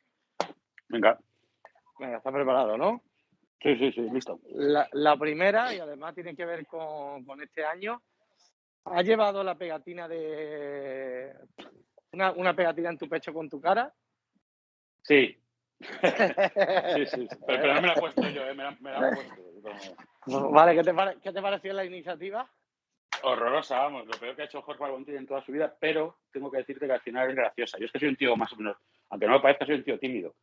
Venga. 0.90 1.20
Venga, 2.00 2.18
está 2.18 2.32
preparado, 2.32 2.78
¿no? 2.78 3.02
Sí, 3.62 3.76
sí, 3.78 3.92
sí, 3.92 4.02
listo. 4.12 4.40
La, 4.50 4.88
la 4.94 5.18
primera, 5.18 5.74
y 5.74 5.80
además 5.80 6.14
tiene 6.14 6.36
que 6.36 6.46
ver 6.46 6.66
con, 6.68 7.26
con 7.26 7.42
este 7.42 7.66
año, 7.66 8.02
¿has 8.86 9.04
llevado 9.04 9.44
la 9.44 9.56
pegatina 9.56 10.08
de... 10.08 11.34
Una, 12.12 12.32
una 12.32 12.56
pegatina 12.56 12.90
en 12.90 12.98
tu 12.98 13.10
pecho 13.10 13.34
con 13.34 13.50
tu 13.50 13.60
cara? 13.60 13.94
Sí. 15.02 15.38
sí, 15.80 17.06
sí, 17.06 17.28
sí. 17.28 17.28
Pero, 17.46 17.62
pero 17.62 17.74
no 17.74 17.82
me 17.82 17.88
la 17.88 17.94
he 17.94 18.00
puesto 18.00 18.30
yo, 18.30 18.48
¿eh? 18.48 18.54
me, 18.54 18.64
la, 18.64 18.72
me 18.80 18.92
la 18.92 19.10
he 19.10 19.16
puesto. 19.16 19.36
Como 20.22 20.52
Vale, 20.52 20.76
¿qué 20.76 20.84
te, 20.84 20.94
¿qué 21.22 21.32
te 21.32 21.42
pareció 21.42 21.74
la 21.74 21.86
iniciativa? 21.86 22.50
Horrorosa, 23.24 23.80
vamos, 23.80 24.06
lo 24.06 24.14
peor 24.20 24.36
que 24.36 24.44
ha 24.44 24.46
hecho 24.46 24.62
Jorge 24.62 24.84
Albontil 24.84 25.16
en 25.16 25.28
toda 25.28 25.44
su 25.44 25.52
vida, 25.52 25.76
pero 25.80 26.20
tengo 26.32 26.52
que 26.52 26.58
decirte 26.58 26.86
que 26.86 26.94
al 26.94 27.02
final 27.02 27.30
es 27.30 27.36
graciosa. 27.36 27.78
Yo 27.80 27.86
es 27.86 27.92
que 27.92 28.00
soy 28.00 28.10
un 28.10 28.16
tío 28.16 28.36
más 28.36 28.54
o 28.54 28.58
menos, 28.58 28.78
aunque 29.10 29.26
no 29.26 29.34
me 29.34 29.40
parezca, 29.40 29.66
soy 29.66 29.76
un 29.76 29.84
tío 29.84 30.00
tímido. 30.00 30.36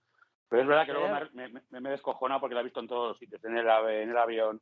Pero 0.55 0.63
es 0.63 0.69
verdad 0.69 0.87
que 0.87 0.93
luego 0.93 1.09
me, 1.33 1.49
me, 1.49 1.81
me, 1.81 1.91
descojonado 1.91 2.41
porque 2.41 2.55
la 2.55 2.61
he 2.61 2.65
visto 2.65 2.79
en 2.79 2.87
todos 2.87 3.09
los 3.09 3.19
sitios, 3.19 3.45
en 3.45 3.59
el, 3.59 3.69
ave, 3.69 4.05
en 4.05 4.11
el 4.11 4.17
avión, 4.17 4.61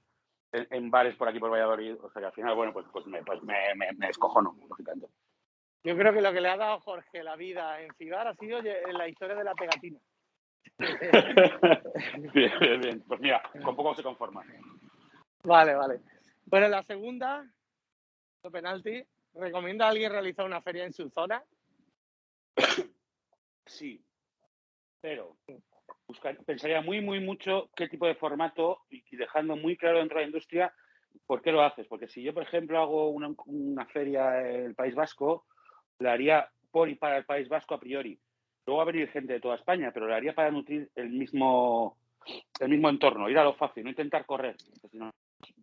en, 0.50 0.66
en, 0.70 0.90
bares 0.90 1.14
por 1.16 1.28
aquí 1.28 1.38
por 1.38 1.50
Valladolid. 1.50 1.96
O 2.02 2.10
sea 2.10 2.20
que 2.20 2.26
al 2.28 2.32
final, 2.32 2.54
bueno, 2.54 2.72
pues, 2.72 2.86
pues, 2.90 3.06
me, 3.06 3.22
pues 3.22 3.42
me, 3.42 3.74
me, 3.74 4.06
descojono, 4.06 4.56
lógicamente. 4.66 5.08
Yo 5.84 5.94
creo 5.94 6.14
que 6.14 6.22
lo 6.22 6.32
que 6.32 6.40
le 6.40 6.48
ha 6.48 6.56
dado 6.56 6.80
Jorge 6.80 7.22
la 7.22 7.36
vida 7.36 7.78
en 7.82 7.94
Fibar 7.96 8.26
ha 8.26 8.34
sido 8.36 8.62
la 8.62 9.06
historia 9.06 9.34
de 9.34 9.44
la 9.44 9.54
pegatina. 9.54 10.00
bien, 12.32 12.52
bien, 12.58 12.80
bien. 12.80 13.04
Pues 13.06 13.20
mira, 13.20 13.42
con 13.62 13.76
poco 13.76 13.94
se 13.94 14.02
conforma. 14.02 14.42
Vale, 15.44 15.74
vale. 15.74 16.00
Bueno, 16.46 16.68
la 16.68 16.82
segunda, 16.84 17.46
penalti. 18.50 19.04
¿Recomienda 19.34 19.84
a 19.84 19.90
alguien 19.90 20.10
realizar 20.10 20.46
una 20.46 20.62
feria 20.62 20.86
en 20.86 20.94
su 20.94 21.10
zona? 21.10 21.44
Sí, 23.64 24.04
pero 25.00 25.36
pensaría 26.44 26.80
muy, 26.80 27.00
muy 27.00 27.20
mucho 27.20 27.70
qué 27.76 27.88
tipo 27.88 28.06
de 28.06 28.14
formato 28.14 28.80
y, 28.90 29.02
dejando 29.16 29.56
muy 29.56 29.76
claro 29.76 29.98
dentro 29.98 30.18
de 30.18 30.24
la 30.24 30.28
industria 30.28 30.72
por 31.26 31.42
qué 31.42 31.52
lo 31.52 31.62
haces. 31.62 31.86
Porque 31.86 32.08
si 32.08 32.22
yo, 32.22 32.34
por 32.34 32.42
ejemplo, 32.42 32.78
hago 32.78 33.10
una, 33.10 33.86
feria 33.86 34.40
en 34.40 34.66
el 34.66 34.74
País 34.74 34.94
Vasco, 34.94 35.46
la 35.98 36.12
haría 36.12 36.48
por 36.70 36.88
y 36.88 36.94
para 36.94 37.18
el 37.18 37.24
País 37.24 37.48
Vasco 37.48 37.74
a 37.74 37.80
priori. 37.80 38.18
Luego 38.66 38.78
va 38.78 38.82
a 38.84 38.92
venir 38.92 39.08
gente 39.10 39.32
de 39.34 39.40
toda 39.40 39.56
España, 39.56 39.90
pero 39.92 40.06
la 40.06 40.16
haría 40.16 40.34
para 40.34 40.50
nutrir 40.50 40.90
el 40.94 41.10
mismo, 41.10 41.98
el 42.60 42.68
mismo 42.68 42.88
entorno, 42.88 43.28
ir 43.28 43.38
a 43.38 43.44
lo 43.44 43.54
fácil, 43.54 43.84
no 43.84 43.90
intentar 43.90 44.24
correr. 44.24 44.56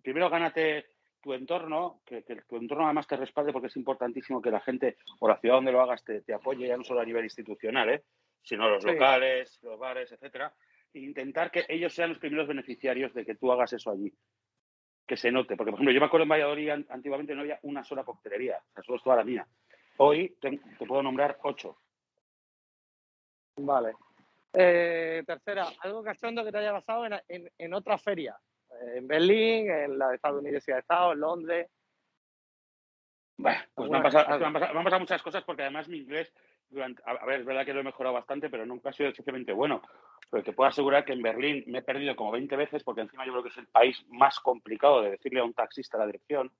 Primero 0.04 0.30
gánate 0.30 0.86
tu 1.22 1.34
entorno, 1.34 2.02
que, 2.06 2.24
que, 2.24 2.36
tu 2.48 2.58
entorno 2.58 2.86
además 2.86 3.08
te 3.08 3.18
respalde 3.18 3.52
porque 3.52 3.68
es 3.68 3.76
importantísimo 3.78 4.42
que 4.42 4.52
la 4.52 4.60
gente 4.60 4.98
o 5.20 5.28
la 5.28 5.38
ciudad 5.38 5.56
donde 5.56 5.72
lo 5.72 5.82
hagas 5.82 6.04
te, 6.04 6.22
te 6.22 6.34
apoye, 6.34 6.68
ya 6.68 6.78
no 6.78 6.84
solo 6.84 7.02
a 7.02 7.06
nivel 7.06 7.24
institucional, 7.24 7.90
¿eh? 7.90 8.04
Sino 8.42 8.70
los 8.70 8.84
sí. 8.84 8.90
locales, 8.92 9.60
los 9.62 9.80
bares, 9.80 10.12
etcétera. 10.12 10.54
E 10.94 11.00
intentar 11.00 11.52
que 11.52 11.66
ellos 11.68 11.94
sean 11.94 12.10
los 12.10 12.20
primeros 12.20 12.48
beneficiarios 12.48 13.14
de 13.14 13.26
que 13.26 13.36
tú 13.36 13.52
hagas 13.52 13.74
eso 13.74 13.92
allí. 13.92 14.14
Que 15.06 15.18
se 15.18 15.32
note. 15.32 15.56
Porque, 15.56 15.72
por 15.72 15.80
ejemplo, 15.80 15.94
yo 15.94 16.00
me 16.00 16.06
acuerdo 16.08 16.24
en 16.24 16.30
Valladolid 16.30 16.70
antiguamente 16.90 17.36
no 17.36 17.42
había 17.42 17.60
una 17.64 17.84
sola 17.84 18.04
coctelería, 18.04 18.58
o 18.58 18.74
sea, 18.74 18.84
solo 18.84 18.98
estaba 18.98 19.18
la 19.18 19.24
mía. 19.24 19.48
Hoy 19.98 20.36
te, 20.40 20.58
te 20.58 20.86
puedo 20.86 21.04
nombrar 21.04 21.38
ocho. 21.44 21.78
Vale. 23.58 23.94
Eh, 24.54 25.24
tercera, 25.26 25.68
algo 25.82 26.04
cachondo 26.04 26.44
que 26.44 26.52
te 26.52 26.58
haya 26.58 26.72
pasado 26.72 27.06
en, 27.06 27.14
en, 27.28 27.52
en 27.58 27.74
otra 27.74 27.98
feria. 27.98 28.40
En 28.96 29.08
Berlín, 29.08 29.70
en 29.70 30.00
la 30.00 30.10
de 30.10 30.16
Estados 30.16 30.42
Unidos 30.42 30.68
y 30.68 30.72
de 30.72 30.80
Estado, 30.80 31.14
en 31.14 31.20
Londres. 31.20 31.70
Bueno, 33.38 33.62
pues 33.74 33.90
me 33.90 33.98
han, 33.98 34.04
pasado, 34.04 34.40
me, 34.40 34.46
han 34.46 34.54
pasado, 34.54 34.74
me 34.74 34.80
han, 34.80 34.84
pasado, 34.84 35.00
muchas 35.00 35.22
cosas 35.22 35.44
porque 35.44 35.62
además 35.62 35.88
mi 35.88 35.98
inglés, 35.98 36.34
durante, 36.70 37.02
a, 37.06 37.12
a, 37.12 37.26
ver, 37.26 37.42
es 37.42 37.46
verdad 37.46 37.66
que 37.66 37.74
lo 37.74 37.82
he 37.82 37.84
mejorado 37.84 38.14
bastante, 38.14 38.50
pero 38.50 38.66
nunca 38.66 38.90
ha 38.90 38.94
sido 38.94 39.10
excesivamente 39.10 39.54
bueno. 39.54 39.82
Pero 40.30 40.44
te 40.44 40.54
puedo 40.54 40.70
asegurar 40.70 41.06
que 41.06 41.14
en 41.14 41.22
Berlín 41.22 41.64
me 41.68 41.80
he 41.80 41.84
perdido 41.84 42.16
como 42.16 42.32
20 42.32 42.56
veces 42.56 42.84
porque 42.84 43.02
encima 43.02 43.26
yo 43.26 43.32
creo 43.32 43.44
que 43.44 43.50
es 43.50 43.58
el 43.58 43.68
país 43.68 44.06
más 44.10 44.40
complicado 44.40 45.02
de 45.02 45.12
decirle 45.12 45.40
a 45.40 45.44
un 45.44 45.54
taxista 45.54 45.98
la 45.98 46.06
dirección. 46.06 46.52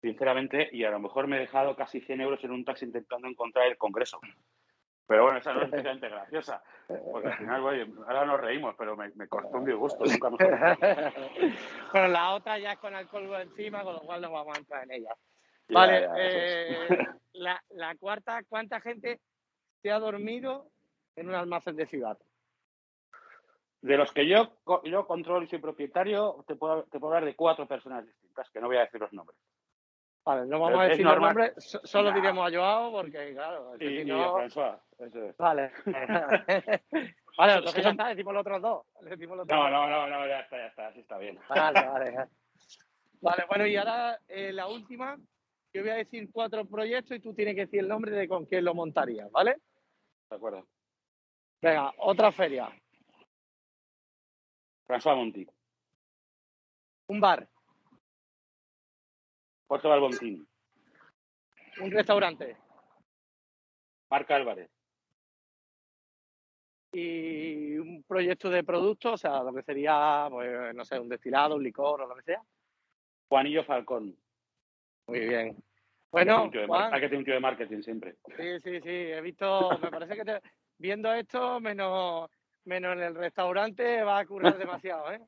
sinceramente, 0.00 0.68
y 0.72 0.82
a 0.84 0.90
lo 0.90 0.98
mejor 0.98 1.28
me 1.28 1.36
he 1.36 1.40
dejado 1.40 1.76
casi 1.76 2.00
100 2.00 2.20
euros 2.22 2.42
en 2.42 2.50
un 2.50 2.64
taxi 2.64 2.84
intentando 2.84 3.28
encontrar 3.28 3.68
el 3.68 3.76
Congreso. 3.76 4.20
Pero 5.06 5.24
bueno, 5.24 5.38
esa 5.38 5.52
no 5.52 5.60
es 5.60 5.66
especialmente 5.66 6.08
graciosa, 6.08 6.62
porque 7.12 7.28
al 7.28 7.36
final, 7.36 7.62
oye, 7.62 7.86
ahora 8.06 8.24
nos 8.24 8.40
reímos, 8.40 8.74
pero 8.78 8.96
me, 8.96 9.10
me 9.10 9.28
costó 9.28 9.58
un 9.58 9.64
disgusto. 9.64 10.04
Nunca 10.04 10.30
Pero 11.92 12.08
la 12.08 12.34
otra 12.34 12.58
ya 12.58 12.72
es 12.72 12.78
con 12.78 12.94
alcohol 12.94 13.28
encima, 13.42 13.84
con 13.84 13.94
lo 13.94 14.00
cual 14.00 14.22
no 14.22 14.32
vamos 14.32 14.56
a 14.56 14.60
entrar 14.60 14.84
en 14.84 14.92
ella. 14.92 15.14
Vale, 15.68 16.00
Ya, 16.00 16.06
ya, 16.08 16.14
eh, 16.16 17.08
la, 17.34 17.62
la 17.70 17.94
cuarta, 17.96 18.42
¿cuánta 18.48 18.80
gente 18.80 19.20
se 19.82 19.90
ha 19.90 19.98
dormido 19.98 20.70
en 21.16 21.28
un 21.28 21.34
almacén 21.34 21.76
de 21.76 21.86
ciudad? 21.86 22.18
De 23.80 23.96
los 23.96 24.12
que 24.12 24.28
yo, 24.28 24.56
yo 24.84 25.06
controlo 25.06 25.44
y 25.44 25.48
soy 25.48 25.58
propietario, 25.58 26.44
te 26.46 26.54
puedo, 26.54 26.84
te 26.84 27.00
puedo 27.00 27.14
hablar 27.14 27.24
de 27.24 27.34
cuatro 27.34 27.66
personas 27.66 28.06
distintas, 28.06 28.48
que 28.50 28.60
no 28.60 28.68
voy 28.68 28.76
a 28.76 28.82
decir 28.82 29.00
los 29.00 29.12
nombres. 29.12 29.36
Vale, 30.24 30.46
no 30.46 30.60
vamos 30.60 30.78
a 30.78 30.84
decir 30.84 31.04
los 31.04 31.18
nombres, 31.18 31.52
so- 31.58 31.80
solo 31.82 32.10
No. 32.10 32.14
diremos 32.14 32.46
a 32.46 32.56
Joao 32.56 32.92
porque, 32.92 33.32
claro, 33.34 33.72
que 33.76 33.84
Y, 33.86 33.96
si 33.96 34.02
y 34.02 34.04
no... 34.04 34.22
a 34.36 34.44
François, 34.44 34.78
eso 34.98 35.24
es. 35.24 35.36
Vale. 35.36 35.72
vale, 37.36 37.52
entonces 37.54 37.82
ya 37.82 37.90
está, 37.90 38.08
decimos 38.08 38.32
los 38.34 38.40
otros 38.42 38.62
dos. 38.62 38.86
Decimos 39.00 39.36
los 39.38 39.48
No, 39.48 39.62
dos. 39.62 39.70
no, 39.72 39.88
no, 39.88 40.06
no, 40.06 40.26
ya 40.28 40.40
está, 40.40 40.58
ya 40.58 40.66
está, 40.66 40.86
así 40.86 41.00
está 41.00 41.18
bien. 41.18 41.40
Vale, 41.48 41.80
vale. 41.88 42.28
Vale, 43.20 43.44
bueno, 43.48 43.66
y 43.66 43.76
ahora 43.76 44.16
eh, 44.28 44.52
la 44.52 44.68
última. 44.68 45.16
Yo 45.74 45.80
voy 45.82 45.90
a 45.90 45.96
decir 45.96 46.28
cuatro 46.30 46.66
proyectos 46.66 47.16
y 47.16 47.20
tú 47.20 47.34
tienes 47.34 47.54
que 47.54 47.62
decir 47.62 47.80
el 47.80 47.88
nombre 47.88 48.12
de 48.12 48.28
con 48.28 48.44
quién 48.44 48.64
lo 48.64 48.74
montarías, 48.74 49.30
¿vale? 49.30 49.56
De 50.28 50.36
acuerdo. 50.36 50.66
Venga, 51.62 51.92
otra 51.98 52.30
feria. 52.30 52.68
François 54.86 55.16
Monti, 55.16 55.46
Un 57.06 57.20
bar. 57.20 57.48
Puerto 59.66 59.88
Balbontín, 59.88 60.46
Un 61.80 61.90
restaurante. 61.90 62.58
Marc 64.10 64.30
Álvarez, 64.30 64.70
Y 66.92 67.78
un 67.78 68.02
proyecto 68.02 68.50
de 68.50 68.62
producto, 68.62 69.12
o 69.12 69.16
sea, 69.16 69.42
lo 69.42 69.54
que 69.54 69.62
sería, 69.62 70.26
pues, 70.28 70.74
no 70.74 70.84
sé, 70.84 70.98
un 70.98 71.08
destilado, 71.08 71.56
un 71.56 71.62
licor 71.62 72.02
o 72.02 72.06
lo 72.06 72.14
que 72.16 72.22
sea. 72.22 72.42
Juanillo 73.30 73.64
Falcón. 73.64 74.21
Muy 75.06 75.20
bien. 75.20 75.48
Hay 76.14 76.26
que 76.26 76.32
Bueno, 76.32 76.50
Juan, 76.66 76.94
hay 76.94 77.00
que 77.00 77.06
tener 77.06 77.18
un 77.18 77.24
tío 77.24 77.34
de 77.34 77.40
marketing 77.40 77.82
siempre. 77.82 78.16
Sí, 78.36 78.60
sí, 78.60 78.80
sí, 78.80 78.88
he 78.90 79.20
visto, 79.20 79.78
me 79.78 79.90
parece 79.90 80.14
que 80.16 80.24
te- 80.24 80.42
viendo 80.78 81.12
esto, 81.12 81.58
menos, 81.60 82.30
menos 82.64 82.92
en 82.92 83.02
el 83.02 83.14
restaurante, 83.14 84.02
va 84.02 84.18
a 84.18 84.26
currar 84.26 84.58
demasiado, 84.58 85.10
¿eh? 85.12 85.20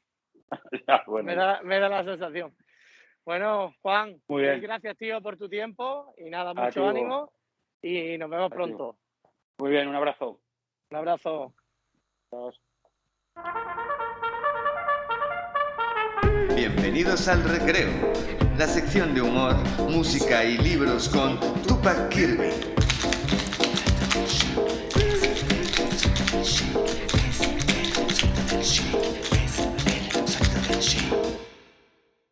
Ya, 0.87 1.03
bueno. 1.07 1.27
Me 1.27 1.35
da, 1.35 1.63
me 1.63 1.79
da 1.79 1.89
la 1.89 2.05
sensación. 2.05 2.55
Bueno, 3.25 3.75
Juan, 3.81 4.21
Muy 4.29 4.43
bien. 4.43 4.61
gracias, 4.61 4.97
tío, 4.99 5.23
por 5.23 5.39
tu 5.39 5.49
tiempo 5.49 6.15
y 6.19 6.29
nada, 6.29 6.53
mucho 6.53 6.87
ánimo 6.87 7.33
y 7.81 8.19
nos 8.19 8.29
vemos 8.29 8.51
pronto. 8.53 8.97
Muy 9.59 9.71
bien, 9.71 9.89
un 9.89 9.95
abrazo. 9.95 10.41
Un 10.91 10.97
abrazo. 10.99 11.55
Bienvenidos 16.55 17.29
al 17.29 17.43
Recreo, 17.45 17.91
la 18.57 18.67
sección 18.67 19.15
de 19.15 19.23
humor, 19.23 19.57
música 19.91 20.45
y 20.45 20.57
libros 20.59 21.09
con 21.09 21.39
Tupac 21.67 22.09
Kirby. 22.11 22.51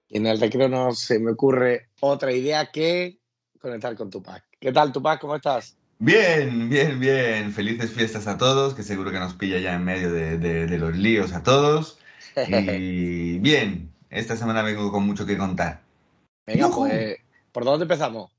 Y 0.09 0.19
en 0.19 0.27
el 0.27 0.41
recreo 0.41 0.69
no 0.69 0.93
se 0.95 1.19
me 1.19 1.31
ocurre 1.33 1.89
otra 2.01 2.33
idea 2.33 2.71
que 2.71 3.19
conectar 3.61 3.95
con 3.97 4.11
Tupac. 4.11 4.45
¿Qué 4.61 4.73
tal, 4.73 4.93
Tupac? 4.93 5.21
¿Cómo 5.21 5.37
estás? 5.37 5.77
Bien, 5.99 6.69
bien, 6.69 6.99
bien. 7.01 7.53
Felices 7.53 7.93
fiestas 7.93 8.27
a 8.27 8.37
todos, 8.37 8.75
que 8.75 8.83
seguro 8.83 9.11
que 9.11 9.19
nos 9.19 9.35
pilla 9.35 9.59
ya 9.59 9.75
en 9.75 9.85
medio 9.85 10.13
de, 10.13 10.37
de- 10.39 10.67
de 10.67 10.79
los 10.79 10.97
líos 10.97 11.33
a 11.33 11.43
todos. 11.43 11.99
Y 12.49 13.39
bien, 13.41 13.92
esta 14.13 14.37
semana 14.37 14.63
vengo 14.63 14.91
con 14.93 15.05
mucho 15.07 15.27
que 15.27 15.39
contar. 15.39 15.83
Venga, 16.47 16.69
Yujú. 16.69 16.83
pues, 16.89 17.19
¿por 17.53 17.65
dónde 17.65 17.85
empezamos? 17.85 18.31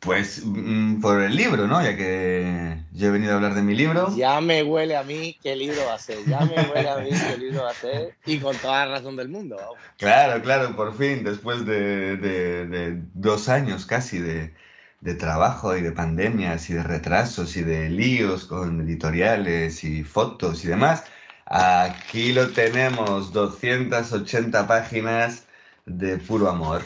Pues 0.00 0.42
mm, 0.44 1.00
por 1.00 1.22
el 1.22 1.34
libro, 1.36 1.66
¿no? 1.66 1.82
Ya 1.82 1.96
que 1.96 2.84
yo 2.92 3.08
he 3.08 3.10
venido 3.10 3.32
a 3.32 3.36
hablar 3.36 3.54
de 3.54 3.62
mi 3.62 3.74
libro. 3.74 4.08
Ya 4.14 4.40
me 4.40 4.62
huele 4.62 4.96
a 4.96 5.02
mí 5.04 5.38
qué 5.42 5.54
libro 5.56 5.84
va 5.86 5.94
a 5.94 5.98
ser. 5.98 6.26
Ya 6.26 6.44
me 6.46 6.62
huele 6.62 6.88
a 6.88 6.98
mí 7.00 7.22
qué 7.24 7.36
libro 7.36 7.62
va 7.64 7.70
a 7.70 7.74
ser. 7.74 8.16
Y 8.24 8.40
con 8.40 8.58
toda 8.60 8.86
la 8.86 8.92
razón 8.98 9.16
del 9.16 9.28
mundo. 9.28 9.56
vamos. 9.56 9.84
Claro, 9.98 10.42
claro, 10.42 10.74
por 10.76 10.94
fin, 10.96 11.24
después 11.24 11.64
de, 11.66 12.16
de- 12.16 12.66
de 12.66 13.02
dos 13.14 13.48
años 13.48 13.86
casi 13.86 14.18
de, 14.18 14.54
de 15.00 15.14
trabajo 15.14 15.76
y 15.76 15.82
de 15.82 15.92
pandemias 15.92 16.68
y 16.70 16.74
de 16.74 16.82
retrasos 16.82 17.56
y 17.56 17.62
de 17.62 17.88
líos 17.90 18.44
con 18.46 18.80
editoriales 18.82 19.84
y 19.84 20.04
fotos 20.04 20.64
y 20.64 20.68
demás, 20.68 21.04
aquí 21.46 22.32
lo 22.32 22.52
tenemos, 22.52 23.32
280 23.32 24.66
páginas 24.66 25.46
de 25.86 26.18
puro 26.18 26.48
amor. 26.50 26.82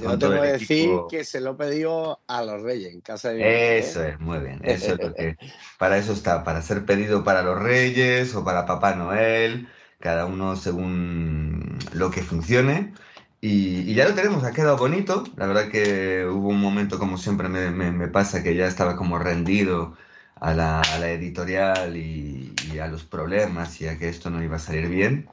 Yo 0.00 0.18
tengo 0.18 0.40
que 0.40 0.48
decir 0.48 1.06
que 1.06 1.24
se 1.24 1.40
lo 1.40 1.52
he 1.52 1.54
pedido 1.56 2.20
a 2.26 2.42
los 2.44 2.62
Reyes 2.62 2.92
en 2.94 3.00
casa 3.00 3.30
de 3.30 3.36
mi 3.38 3.46
mujer, 3.46 3.84
Eso 3.86 4.04
es, 4.04 4.18
muy 4.20 4.38
bien. 4.38 4.60
Eso 4.64 4.92
es 4.94 5.00
lo 5.02 5.12
que, 5.14 5.36
para 5.78 5.98
eso 5.98 6.12
está, 6.12 6.44
para 6.44 6.62
ser 6.62 6.84
pedido 6.86 7.24
para 7.24 7.42
los 7.42 7.58
Reyes 7.60 8.34
o 8.34 8.44
para 8.44 8.64
Papá 8.66 8.94
Noel, 8.94 9.68
cada 9.98 10.26
uno 10.26 10.54
según 10.56 11.78
lo 11.92 12.10
que 12.10 12.22
funcione. 12.22 12.94
Y, 13.40 13.80
y 13.90 13.94
ya 13.94 14.08
lo 14.08 14.14
tenemos, 14.14 14.44
ha 14.44 14.52
quedado 14.52 14.76
bonito. 14.78 15.24
La 15.36 15.46
verdad 15.46 15.68
que 15.70 16.24
hubo 16.26 16.48
un 16.48 16.60
momento, 16.60 16.98
como 16.98 17.18
siempre 17.18 17.48
me, 17.48 17.70
me- 17.70 17.92
me 17.92 18.08
pasa, 18.08 18.42
que 18.42 18.54
ya 18.54 18.66
estaba 18.66 18.96
como 18.96 19.18
rendido 19.18 19.96
a 20.40 20.54
la, 20.54 20.80
a 20.80 20.98
la 20.98 21.10
editorial 21.10 21.96
y, 21.96 22.54
y 22.72 22.78
a 22.78 22.88
los 22.88 23.04
problemas 23.04 23.80
y 23.80 23.88
a 23.88 23.98
que 23.98 24.08
esto 24.08 24.30
no 24.30 24.42
iba 24.42 24.56
a 24.56 24.58
salir 24.58 24.88
bien. 24.88 25.28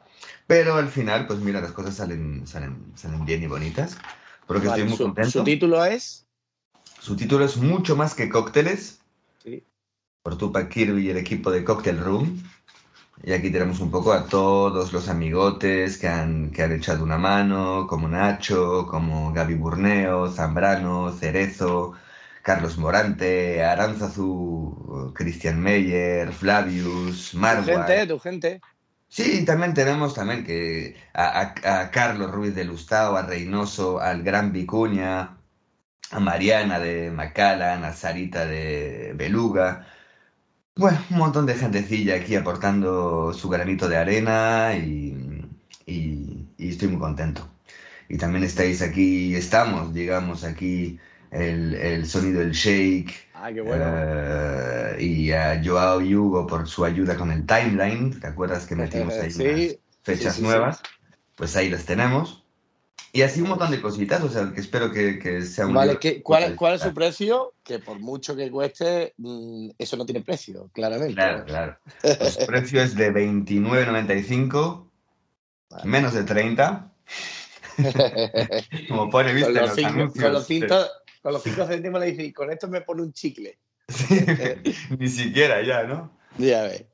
Pero 0.48 0.76
al 0.76 0.90
final, 0.90 1.28
pues 1.28 1.40
mira, 1.40 1.62
las 1.62 1.72
cosas 1.72 1.96
salen, 1.96 2.46
salen, 2.48 2.92
salen 2.96 3.26
bien 3.26 3.44
y 3.44 3.48
bonitas. 3.48 3.98
Por 4.48 4.58
lo 4.58 4.62
que 4.62 4.68
Vale, 4.70 4.84
estoy 4.84 4.90
muy 4.90 4.98
su, 4.98 5.04
contento. 5.06 5.32
su 5.32 5.44
título 5.44 5.84
es. 5.86 6.28
Su 7.00 7.16
título 7.18 7.44
es 7.44 7.58
Mucho 7.58 7.96
más 7.98 8.14
que 8.16 8.30
cócteles, 8.30 9.02
Sí. 9.44 9.64
por 10.24 10.38
Tupac 10.38 10.70
Kirby 10.70 11.08
y 11.08 11.10
el 11.10 11.18
equipo 11.18 11.52
de 11.52 11.64
Cocktail 11.64 12.00
Room. 12.00 12.42
Y 13.24 13.34
aquí 13.34 13.52
tenemos 13.52 13.80
un 13.80 13.92
poco 13.92 14.14
a 14.14 14.28
todos 14.28 14.94
los 14.94 15.10
amigotes 15.10 15.98
que 15.98 16.08
han, 16.08 16.52
que 16.52 16.64
han 16.64 16.72
echado 16.74 17.04
una 17.04 17.18
mano, 17.18 17.88
como 17.88 18.08
Nacho, 18.08 18.88
como 18.88 19.32
Gaby 19.34 19.56
Burneo, 19.56 20.32
Zambrano, 20.32 21.12
Cerezo, 21.14 21.94
Carlos 22.44 22.78
Morante, 22.78 23.64
Aranzazu, 23.64 25.12
Christian 25.16 25.60
Meyer, 25.62 26.32
Flavius, 26.34 27.32
Tu 27.32 27.38
Marwan. 27.40 27.86
gente, 27.88 28.08
tu 28.08 28.20
gente. 28.20 28.62
Sí, 29.10 29.44
también 29.46 29.74
tenemos 29.74 30.14
también 30.14 30.44
que 30.46 30.96
a, 31.14 31.42
a- 31.64 31.82
a 31.82 31.92
Carlos 31.92 32.32
Ruiz 32.32 32.56
de 32.56 32.64
Lustao, 32.66 33.16
a 33.18 33.24
Reynoso, 33.24 34.00
al 34.00 34.24
Gran 34.24 34.54
Vicuña, 34.54 35.38
a 36.12 36.20
Mariana 36.20 36.80
de 36.80 37.12
Macallan, 37.12 37.84
a 37.86 37.94
Sarita 37.94 38.46
de 38.46 39.14
Beluga. 39.16 39.88
Bueno, 40.76 41.00
un 41.12 41.18
montón 41.18 41.46
de 41.46 41.56
gentecilla 41.56 42.16
aquí 42.16 42.36
aportando 42.36 43.34
su 43.34 43.50
granito 43.50 43.90
de 43.90 43.98
arena 43.98 44.76
y, 44.76 45.42
y- 45.86 46.48
y 46.58 46.70
estoy 46.70 46.90
muy 46.90 47.00
contento. 47.00 47.50
Y 48.10 48.18
también 48.18 48.44
estáis 48.44 48.82
aquí, 48.82 49.36
estamos, 49.36 49.94
digamos, 49.94 50.44
aquí 50.44 51.00
el, 51.32 51.74
el 51.76 52.06
sonido 52.08 52.39
del 52.41 52.52
shake, 52.52 53.13
Ah, 53.34 53.52
qué 53.52 53.62
bueno. 53.62 53.86
eh, 53.88 54.98
y 55.00 55.32
a 55.32 55.62
Joao 55.63 56.02
y 56.02 56.15
Hugo 56.15 56.46
por 56.46 56.67
su 56.67 56.86
ayuda 56.86 57.15
con 57.17 57.32
el 57.32 57.46
timeline. 57.46 58.20
¿Te 58.20 58.28
acuerdas 58.28 58.67
que 58.67 58.76
metimos 58.76 59.13
ahí 59.20 59.30
Sí, 59.32 59.44
unas 59.44 59.78
fechas 60.04 60.36
sí, 60.36 60.41
sí, 60.41 60.44
nuevas? 60.44 60.82
Pues 61.36 61.56
ahí 61.56 61.70
las 61.70 61.86
tenemos. 61.86 62.44
Y 63.13 63.24
así 63.24 63.41
un 63.41 63.50
montón 63.50 63.72
de 63.72 63.82
cositas, 63.82 64.24
o 64.24 64.30
sea, 64.30 64.52
que 64.54 64.62
espero 64.62 64.91
que, 64.91 65.20
que 65.20 65.41
sea 65.41 65.65
un 65.67 65.74
Vale, 65.74 65.88
libro 65.88 66.00
¿qué- 66.00 66.15
que 66.15 66.24
cuál, 66.24 66.56
¿cuál 66.56 66.76
es 66.76 66.82
su 66.82 66.94
precio? 66.94 67.54
Que 67.63 67.80
por 67.80 68.00
mucho 68.00 68.36
que 68.36 68.50
cueste, 68.50 69.13
mm, 69.17 69.70
eso 69.78 69.98
no 69.98 70.06
tiene 70.06 70.22
precio, 70.22 70.70
claramente. 70.74 71.15
Claro, 71.15 71.44
claro. 71.46 71.78
Pues 72.02 72.34
su 72.36 72.46
precio 72.46 72.82
es 72.82 72.96
de 72.96 73.12
29.95, 73.12 74.88
Vale. 75.70 75.86
menos 75.89 76.13
de 76.13 76.24
30. 76.24 76.94
Como 78.88 79.10
pone, 79.10 79.34
viste, 79.34 79.52
con, 79.52 79.62
los 79.62 79.70
los 79.72 79.76
cinco, 79.76 79.89
anuncios. 79.89 80.24
con, 80.24 80.34
los 80.34 80.46
cinco, 80.46 80.76
con 81.22 81.34
los 81.34 81.44
cinco 81.44 81.66
céntimos 81.66 82.00
le 82.00 82.08
dice, 82.08 82.24
"Y 82.24 82.34
con 82.34 82.52
esto 82.52 82.68
me 82.68 82.82
pone 82.82 83.04
un 83.04 83.14
chicle. 83.14 83.58
Sí, 83.88 84.08
ni 85.00 85.08
siquiera 85.08 85.62
ya, 85.62 85.84
¿no? 85.84 86.18
Ya 86.38 86.64
ves. 86.64 86.86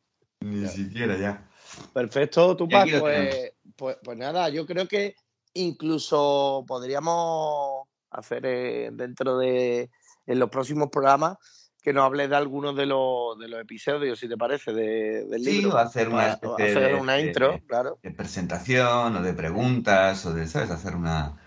Ni 0.42 0.62
Ya. 0.63 0.70
siquiera 0.70 1.18
ya. 1.18 1.48
Perfecto, 1.94 2.56
lo 2.60 2.68
Pues, 2.68 3.52
pues, 3.76 3.98
pues 4.04 4.18
nada, 4.18 4.50
yo 4.50 4.66
creo 4.66 4.88
que 4.88 5.16
incluso 5.54 6.63
podríamos 6.68 7.88
hacer 8.12 8.46
eh, 8.46 8.90
dentro 8.94 9.38
de 9.38 9.90
en 10.26 10.40
los 10.40 10.50
próximos 10.50 10.90
programas 10.90 11.38
que 11.82 11.94
nos 11.94 12.04
hables 12.04 12.30
de 12.30 12.36
algunos 12.36 12.76
de 12.76 12.86
los, 12.86 13.38
de 13.40 13.48
los 13.48 13.62
episodios, 13.62 14.20
si 14.20 14.28
te 14.28 14.36
parece, 14.36 14.74
de- 14.74 15.26
del 15.26 15.44
Sí, 15.44 15.62
libro. 15.62 15.76
o 15.76 15.78
hacer 15.78 16.10
una 16.10 16.34
hacer 16.34 16.80
de- 16.80 16.96
una 16.96 17.13
de- 17.13 17.22
intro, 17.22 17.60
claro. 17.66 17.98
de 18.04 18.12
presentación 18.12 19.16
o 19.16 19.22
de 19.22 19.34
preguntas 19.34 20.26
o 20.26 20.34
de, 20.34 20.48
¿sabes? 20.48 20.70
Hacer 20.70 20.96
una, 20.96 21.38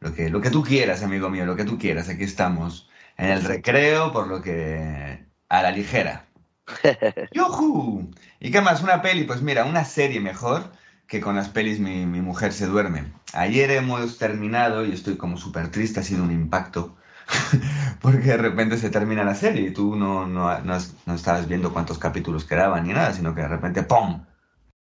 lo 0.00 0.14
que, 0.14 0.30
lo 0.30 0.40
que 0.40 0.50
tú 0.50 0.62
quieras, 0.62 1.02
amigo 1.02 1.30
mío, 1.30 1.46
lo 1.46 1.56
que 1.56 1.64
tú 1.64 1.78
quieras. 1.78 2.08
Aquí 2.08 2.24
estamos 2.24 2.88
en 3.16 3.30
el 3.30 3.44
recreo, 3.44 4.12
por 4.12 4.28
lo 4.28 4.42
que 4.42 5.24
a 5.48 5.62
la 5.62 5.70
ligera. 5.70 6.26
¡Yujú! 7.32 8.10
¿Y 8.40 8.50
qué 8.50 8.60
más? 8.60 8.82
¿Una 8.82 9.02
peli? 9.02 9.24
Pues 9.24 9.42
mira, 9.42 9.64
una 9.64 9.84
serie 9.84 10.20
mejor 10.20 10.72
que 11.06 11.20
con 11.20 11.36
las 11.36 11.48
pelis 11.48 11.80
mi, 11.80 12.06
mi 12.06 12.20
mujer 12.20 12.52
se 12.52 12.66
duerme. 12.66 13.12
Ayer 13.32 13.70
hemos 13.72 14.18
terminado 14.18 14.84
y 14.84 14.92
estoy 14.92 15.16
como 15.16 15.36
súper 15.36 15.70
triste, 15.70 16.00
ha 16.00 16.04
sido 16.04 16.22
un 16.24 16.30
impacto. 16.30 16.96
porque 18.00 18.28
de 18.28 18.36
repente 18.36 18.76
se 18.78 18.90
termina 18.90 19.24
la 19.24 19.34
serie 19.34 19.68
y 19.68 19.72
tú 19.72 19.96
no, 19.96 20.26
no, 20.26 20.60
no, 20.60 20.78
no 21.06 21.14
estabas 21.14 21.48
viendo 21.48 21.72
cuántos 21.72 21.98
capítulos 21.98 22.44
quedaban 22.44 22.86
ni 22.86 22.92
nada, 22.92 23.12
sino 23.12 23.34
que 23.34 23.42
de 23.42 23.48
repente 23.48 23.82
¡pum! 23.82 24.24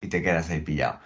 y 0.01 0.07
te 0.07 0.21
quedas 0.21 0.49
ahí 0.49 0.61
pillado. 0.61 0.99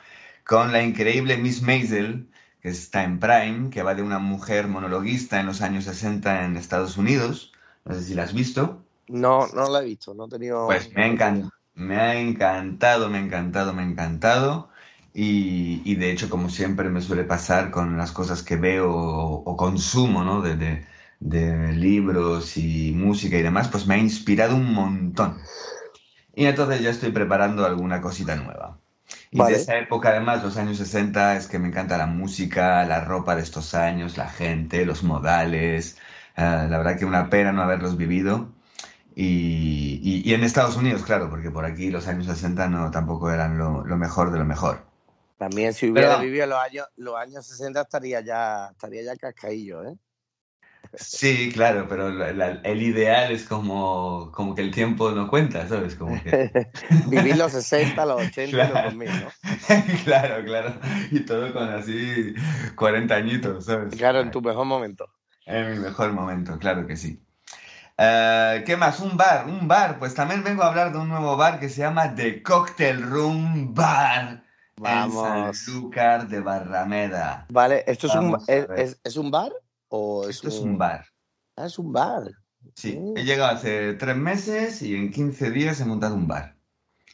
Con 0.46 0.72
la 0.72 0.84
increíble 0.84 1.38
Miss 1.38 1.62
Maisel, 1.62 2.30
que 2.64 2.70
está 2.70 3.04
en 3.04 3.20
Prime, 3.20 3.70
que 3.72 3.84
va 3.84 3.96
de 3.96 4.02
una 4.04 4.20
mujer 4.20 4.68
monologuista 4.70 5.40
en 5.42 5.48
los 5.48 5.62
años 5.62 5.86
60 5.86 6.46
en 6.46 6.58
Estados 6.58 6.98
Unidos. 6.98 7.54
No 7.86 7.94
sé 7.96 8.04
si 8.04 8.16
la 8.16 8.24
has 8.24 8.34
visto. 8.34 8.86
No, 9.26 9.48
no 9.60 9.68
la 9.76 9.82
he 9.82 9.86
visto, 9.86 10.14
no 10.14 10.26
he 10.26 10.30
tenido... 10.30 10.62
Pues 10.66 10.92
me 10.94 11.04
ha, 11.04 11.08
encan- 11.08 11.50
me 11.74 11.98
ha 11.98 12.16
encantado, 12.20 13.10
me 13.10 13.18
ha 13.18 13.22
encantado, 13.22 13.74
me 13.74 13.82
ha 13.84 13.86
encantado. 13.86 14.70
Y, 15.14 15.82
y 15.86 15.96
de 15.96 16.12
hecho, 16.12 16.30
como 16.30 16.50
siempre 16.50 16.90
me 16.90 17.02
suele 17.02 17.24
pasar 17.24 17.70
con 17.72 17.98
las 17.98 18.12
cosas 18.12 18.42
que 18.44 18.56
veo 18.56 18.92
o, 18.94 19.44
o 19.44 19.58
consumo, 19.58 20.24
¿no? 20.24 20.42
De, 20.42 20.56
de- 20.56 20.86
de 21.20 21.72
libros 21.74 22.58
y 22.58 22.92
música 22.94 23.38
y 23.38 23.42
demás, 23.44 23.70
pues 23.70 23.88
me 23.88 23.96
ha 23.96 23.98
inspirado 23.98 24.56
un 24.58 24.74
montón. 24.74 25.38
Y 26.36 26.46
entonces 26.48 26.82
ya 26.82 26.92
estoy 26.92 27.12
preparando 27.14 27.66
alguna 27.66 28.02
cosita 28.02 28.36
nueva. 28.38 28.82
Y 29.34 29.38
Vale. 29.40 29.56
de 29.56 29.62
esa 29.64 29.78
época, 29.80 30.10
además, 30.10 30.44
los 30.44 30.58
años 30.58 30.78
60, 30.78 31.36
es 31.38 31.48
que 31.48 31.58
me 31.58 31.68
encanta 31.68 31.98
la 31.98 32.06
música, 32.06 32.86
la 32.86 33.04
ropa 33.04 33.36
de 33.36 33.42
estos 33.42 33.74
años, 33.74 34.16
la 34.16 34.30
gente, 34.30 34.86
los 34.86 35.02
modales. 35.04 35.98
Ah, 36.36 36.68
la 36.70 36.78
verdad 36.78 37.00
que 37.00 37.06
una 37.06 37.32
pena 37.32 37.52
no 37.52 37.64
haberlos 37.64 37.98
vivido. 37.98 38.50
Y, 39.16 40.00
y- 40.04 40.22
y 40.30 40.34
en 40.36 40.44
Estados 40.44 40.76
Unidos, 40.78 41.04
claro, 41.04 41.32
porque 41.32 41.50
por 41.50 41.66
aquí 41.66 41.90
los 41.90 42.08
años 42.08 42.28
60 42.28 42.68
no, 42.70 42.92
tampoco 42.92 43.32
eran 43.32 43.58
lo, 43.58 43.84
lo 43.84 43.98
mejor 43.98 44.32
de 44.32 44.38
lo 44.38 44.46
mejor. 44.46 44.86
También 45.40 45.74
si 45.74 45.90
hubiera 45.90 46.10
Pero- 46.10 46.22
vivido 46.22 46.46
los 46.46 46.60
años, 46.60 46.86
los 46.98 47.16
años 47.16 47.46
60 47.48 47.82
estaría 47.82 48.22
ya, 48.22 48.68
estaría 48.72 49.02
ya 49.04 49.16
cascaillo, 49.16 49.84
¿eh? 49.84 49.96
Sí, 50.96 51.52
claro, 51.52 51.88
pero 51.90 52.10
la- 52.12 52.34
la- 52.34 52.62
el 52.64 52.82
ideal 52.82 53.32
es 53.32 53.46
como, 53.46 54.32
como 54.32 54.54
que 54.54 54.62
el 54.62 54.72
tiempo 54.72 55.12
no 55.12 55.28
cuenta, 55.28 55.68
¿sabes? 55.68 55.96
Como 55.96 56.22
que... 56.24 56.72
Vivir 57.08 57.38
los 57.38 57.52
60, 57.52 58.06
los 58.06 58.22
80 58.22 58.42
y 58.44 58.52
Claro. 58.52 58.74
los 58.76 58.84
2000, 58.86 59.10
¿no? 59.10 59.28
Claro, 60.04 60.44
claro. 60.46 60.74
Y 61.12 61.22
todo 61.22 61.52
con 61.52 61.70
así 61.70 62.34
40 62.76 63.16
añitos, 63.16 63.66
¿sabes? 63.66 63.96
Claro, 63.96 64.20
en 64.22 64.32
tu 64.32 64.42
mejor 64.42 64.66
momento. 64.66 65.10
En 65.46 65.72
mi 65.72 65.80
mejor 65.80 66.14
momento, 66.14 66.58
claro 66.60 66.86
que 66.88 66.96
sí. 66.96 67.20
Eh, 67.98 68.64
¿qué 68.66 68.78
más? 68.78 69.00
Un 69.00 69.18
bar, 69.18 69.46
un 69.48 69.68
bar. 69.68 70.00
Pues 70.00 70.14
también 70.14 70.44
vengo 70.44 70.64
a 70.64 70.68
hablar 70.68 70.92
de 70.92 71.00
un 71.00 71.10
nuevo 71.10 71.36
bar 71.38 71.60
que 71.60 71.70
se 71.70 71.82
llama 71.82 72.14
The 72.16 72.42
Cocktail 72.44 73.02
Room 73.02 73.74
Bar 73.74 74.30
en 74.30 74.44
Vamos. 74.78 75.58
Sanlúcar 75.58 76.28
de 76.28 76.40
Barrameda. 76.40 77.46
Vale, 77.50 77.84
¿esto 77.88 78.08
es 78.08 78.16
un, 78.16 78.38
es, 78.48 78.68
es- 78.76 79.00
es 79.04 79.18
un 79.18 79.30
bar 79.32 79.52
o 79.96 80.24
es 80.28 80.38
Esto 80.38 80.48
es 80.50 80.60
un 80.60 80.78
bar. 80.78 81.06
Ah, 81.56 81.66
es 81.68 81.78
un 81.78 81.92
bar. 81.94 82.24
Sí, 82.76 82.98
Mm. 82.98 83.18
he 83.18 83.24
llegado 83.26 83.52
hace 83.56 83.94
tres 83.94 84.16
meses 84.18 84.82
y 84.82 84.96
en 84.96 85.12
15 85.12 85.52
días 85.52 85.80
he 85.82 85.86
montado 85.86 86.16
un 86.16 86.28
bar. 86.28 86.56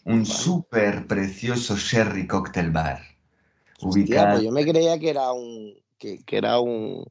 Un 0.05 0.25
súper 0.25 1.05
precioso 1.07 1.75
Sherry 1.75 2.25
Cocktail 2.25 2.71
Bar. 2.71 3.01
Hostia, 3.81 3.89
Ubicado. 3.89 4.31
pues 4.33 4.43
yo 4.43 4.51
me 4.51 4.65
creía 4.65 4.97
que 4.99 5.09
era 5.09 5.31
un 5.33 5.73
que, 5.97 6.23
que 6.25 6.37
era 6.37 6.59
un 6.59 7.03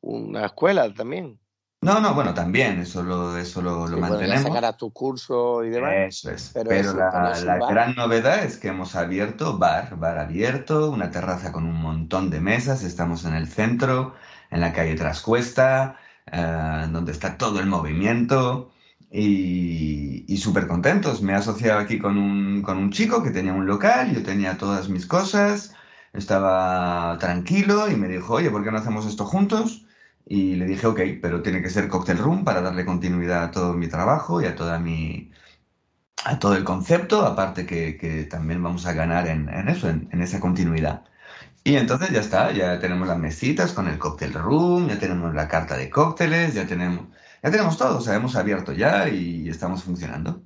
una 0.00 0.46
escuela 0.46 0.92
también. 0.94 1.38
No, 1.82 2.00
no, 2.00 2.14
bueno, 2.14 2.32
también, 2.32 2.78
eso 2.80 3.02
lo, 3.02 3.36
eso 3.36 3.60
lo, 3.60 3.88
Sí, 3.88 3.96
mantenemos. 3.96 4.42
sacarás 4.44 4.76
tu 4.76 4.92
curso 4.92 5.64
y 5.64 5.70
demás. 5.70 5.92
Eso 6.08 6.30
es. 6.30 6.50
Pero 6.54 6.68
Pero, 6.70 6.80
eso, 6.90 6.96
la, 6.96 7.34
un 7.40 7.46
la 7.46 7.66
gran 7.68 7.94
novedad 7.96 8.44
es 8.44 8.56
que 8.56 8.68
hemos 8.68 8.94
abierto 8.94 9.58
bar, 9.58 9.96
bar 9.98 10.18
abierto, 10.18 10.90
una 10.90 11.10
terraza 11.10 11.50
con 11.52 11.64
un 11.66 11.74
montón 11.82 12.30
de 12.30 12.40
mesas. 12.40 12.84
Estamos 12.84 13.24
en 13.24 13.34
el 13.34 13.48
centro, 13.48 14.14
en 14.52 14.60
la 14.60 14.72
calle 14.72 14.94
Trascuesta, 14.94 15.96
eh, 16.30 16.86
donde 16.92 17.12
está 17.12 17.36
todo 17.36 17.58
el 17.60 17.66
movimiento. 17.66 18.70
Y, 19.14 20.24
y 20.26 20.36
súper 20.38 20.66
contentos. 20.66 21.20
Me 21.22 21.32
he 21.32 21.36
asociado 21.36 21.78
aquí 21.80 21.98
con 21.98 22.16
un, 22.16 22.62
con 22.62 22.78
un 22.78 22.90
chico 22.90 23.22
que 23.22 23.30
tenía 23.30 23.52
un 23.52 23.66
local, 23.66 24.14
yo 24.14 24.22
tenía 24.22 24.56
todas 24.56 24.88
mis 24.88 25.06
cosas, 25.06 25.74
estaba 26.14 27.18
tranquilo 27.18 27.90
y 27.90 27.96
me 27.96 28.08
dijo, 28.08 28.34
oye, 28.34 28.50
¿por 28.50 28.64
qué 28.64 28.70
no 28.70 28.78
hacemos 28.78 29.04
esto 29.06 29.26
juntos? 29.26 29.84
Y 30.24 30.54
le 30.54 30.64
dije, 30.66 30.86
ok, 30.86 31.00
pero 31.20 31.42
tiene 31.42 31.60
que 31.62 31.68
ser 31.70 31.88
Cocktail 31.88 32.18
Room 32.18 32.44
para 32.44 32.62
darle 32.62 32.86
continuidad 32.86 33.44
a 33.44 33.50
todo 33.50 33.74
mi 33.74 33.88
trabajo 33.88 34.40
y 34.40 34.46
a 34.46 34.54
toda 34.56 34.78
mi, 34.78 35.30
a 36.24 36.38
todo 36.38 36.54
el 36.56 36.64
concepto, 36.64 37.26
aparte 37.26 37.66
que, 37.66 37.96
que 37.98 38.24
también 38.24 38.62
vamos 38.62 38.86
a 38.86 38.92
ganar 38.94 39.26
en, 39.28 39.48
eso, 39.68 39.88
en 39.90 40.22
esa 40.22 40.40
continuidad. 40.40 41.04
Y 41.64 41.76
entonces 41.76 42.10
ya 42.10 42.20
está, 42.20 42.52
ya 42.52 42.78
tenemos 42.80 43.06
las 43.08 43.18
mesitas 43.18 43.72
con 43.72 43.88
el 43.88 43.98
Cocktail 43.98 44.32
Room, 44.34 44.88
ya 44.88 44.98
tenemos 44.98 45.32
la 45.34 45.48
carta 45.48 45.76
de 45.76 45.90
cócteles, 45.90 46.54
ya 46.54 46.66
tenemos, 46.66 47.06
ya 47.42 47.50
tenemos 47.50 47.76
todo, 47.78 47.98
o 47.98 48.00
sea, 48.00 48.14
hemos 48.16 48.34
abierto 48.36 48.72
ya 48.72 49.08
y 49.08 49.48
estamos 49.48 49.84
funcionando. 49.84 50.42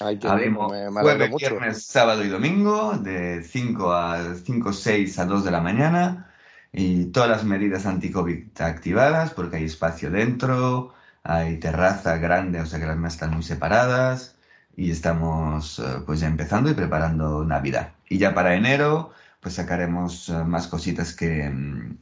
Ay, 0.00 0.16
bien, 0.16 0.32
Abrimos 0.32 0.72
me, 0.72 0.88
jueves, 1.02 1.30
mucho. 1.30 1.58
viernes, 1.58 1.84
sábado 1.86 2.24
y 2.24 2.28
domingo, 2.28 2.96
de 2.98 3.42
5 3.42 3.92
a 3.92 4.34
5, 4.34 4.72
6 4.72 5.18
a 5.18 5.24
2 5.26 5.44
de 5.44 5.50
la 5.50 5.60
mañana. 5.60 6.30
Y 6.72 7.06
todas 7.06 7.28
las 7.28 7.44
medidas 7.44 7.84
anti-COVID 7.86 8.60
activadas, 8.60 9.32
porque 9.34 9.56
hay 9.56 9.64
espacio 9.64 10.10
dentro, 10.10 10.94
hay 11.22 11.58
terraza 11.58 12.16
grande, 12.18 12.60
o 12.60 12.66
sea 12.66 12.78
que 12.80 12.86
las 12.86 12.96
mesas 12.96 13.14
están 13.14 13.32
muy 13.34 13.42
separadas. 13.42 14.38
Y 14.76 14.90
estamos 14.90 15.78
eh, 15.80 16.02
pues 16.06 16.20
ya 16.20 16.28
empezando 16.28 16.70
y 16.70 16.74
preparando 16.74 17.44
Navidad. 17.44 17.94
Y 18.08 18.18
ya 18.18 18.34
para 18.34 18.54
enero, 18.54 19.12
pues 19.40 19.54
sacaremos 19.54 20.28
eh, 20.28 20.44
más 20.44 20.68
cositas 20.68 21.14
que... 21.14 21.48
mm, 21.50 21.96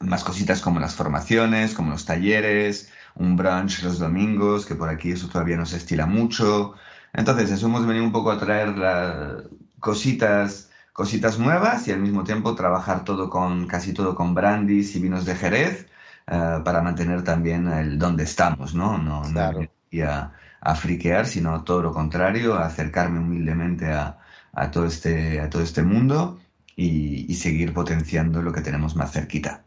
más 0.00 0.24
cositas 0.24 0.60
como 0.60 0.80
las 0.80 0.94
formaciones, 0.94 1.74
como 1.74 1.90
los 1.92 2.04
talleres, 2.04 2.90
un 3.14 3.36
brunch 3.36 3.82
los 3.82 3.98
domingos, 3.98 4.66
que 4.66 4.74
por 4.74 4.88
aquí 4.88 5.12
eso 5.12 5.28
todavía 5.28 5.56
no 5.56 5.66
se 5.66 5.76
estila 5.78 6.06
mucho. 6.06 6.74
Entonces, 7.12 7.50
eso 7.50 7.66
hemos 7.66 7.86
venido 7.86 8.04
un 8.04 8.12
poco 8.12 8.30
a 8.30 8.38
traer 8.38 8.76
la- 8.76 9.42
cositas, 9.80 10.70
cositas 10.92 11.38
nuevas 11.38 11.86
y 11.88 11.92
al 11.92 12.00
mismo 12.00 12.24
tiempo 12.24 12.54
trabajar 12.54 13.04
todo 13.04 13.30
con, 13.30 13.66
casi 13.66 13.92
todo 13.94 14.14
con 14.14 14.34
brandis 14.34 14.94
y 14.96 15.00
vinos 15.00 15.24
de 15.24 15.34
Jerez, 15.36 15.86
eh, 16.26 16.60
para 16.64 16.82
mantener 16.82 17.22
también 17.24 17.68
el 17.68 17.98
donde 17.98 18.24
estamos, 18.24 18.74
¿no? 18.74 18.98
No, 18.98 19.28
no 19.28 19.42
Claro. 19.42 19.60
aquí 19.88 20.00
a, 20.02 20.32
a 20.60 20.74
friquear, 20.74 21.26
sino 21.26 21.64
todo 21.64 21.82
lo 21.82 21.92
contrario, 21.92 22.54
a 22.54 22.66
acercarme 22.66 23.20
humildemente 23.20 23.92
a, 23.92 24.18
a 24.56 24.70
todo 24.70 24.86
este, 24.86 25.40
a 25.40 25.50
todo 25.50 25.62
este 25.62 25.82
mundo 25.82 26.38
y, 26.76 27.30
y 27.30 27.34
seguir 27.36 27.72
potenciando 27.72 28.42
lo 28.42 28.52
que 28.52 28.60
tenemos 28.60 28.96
más 28.96 29.12
cerquita. 29.12 29.64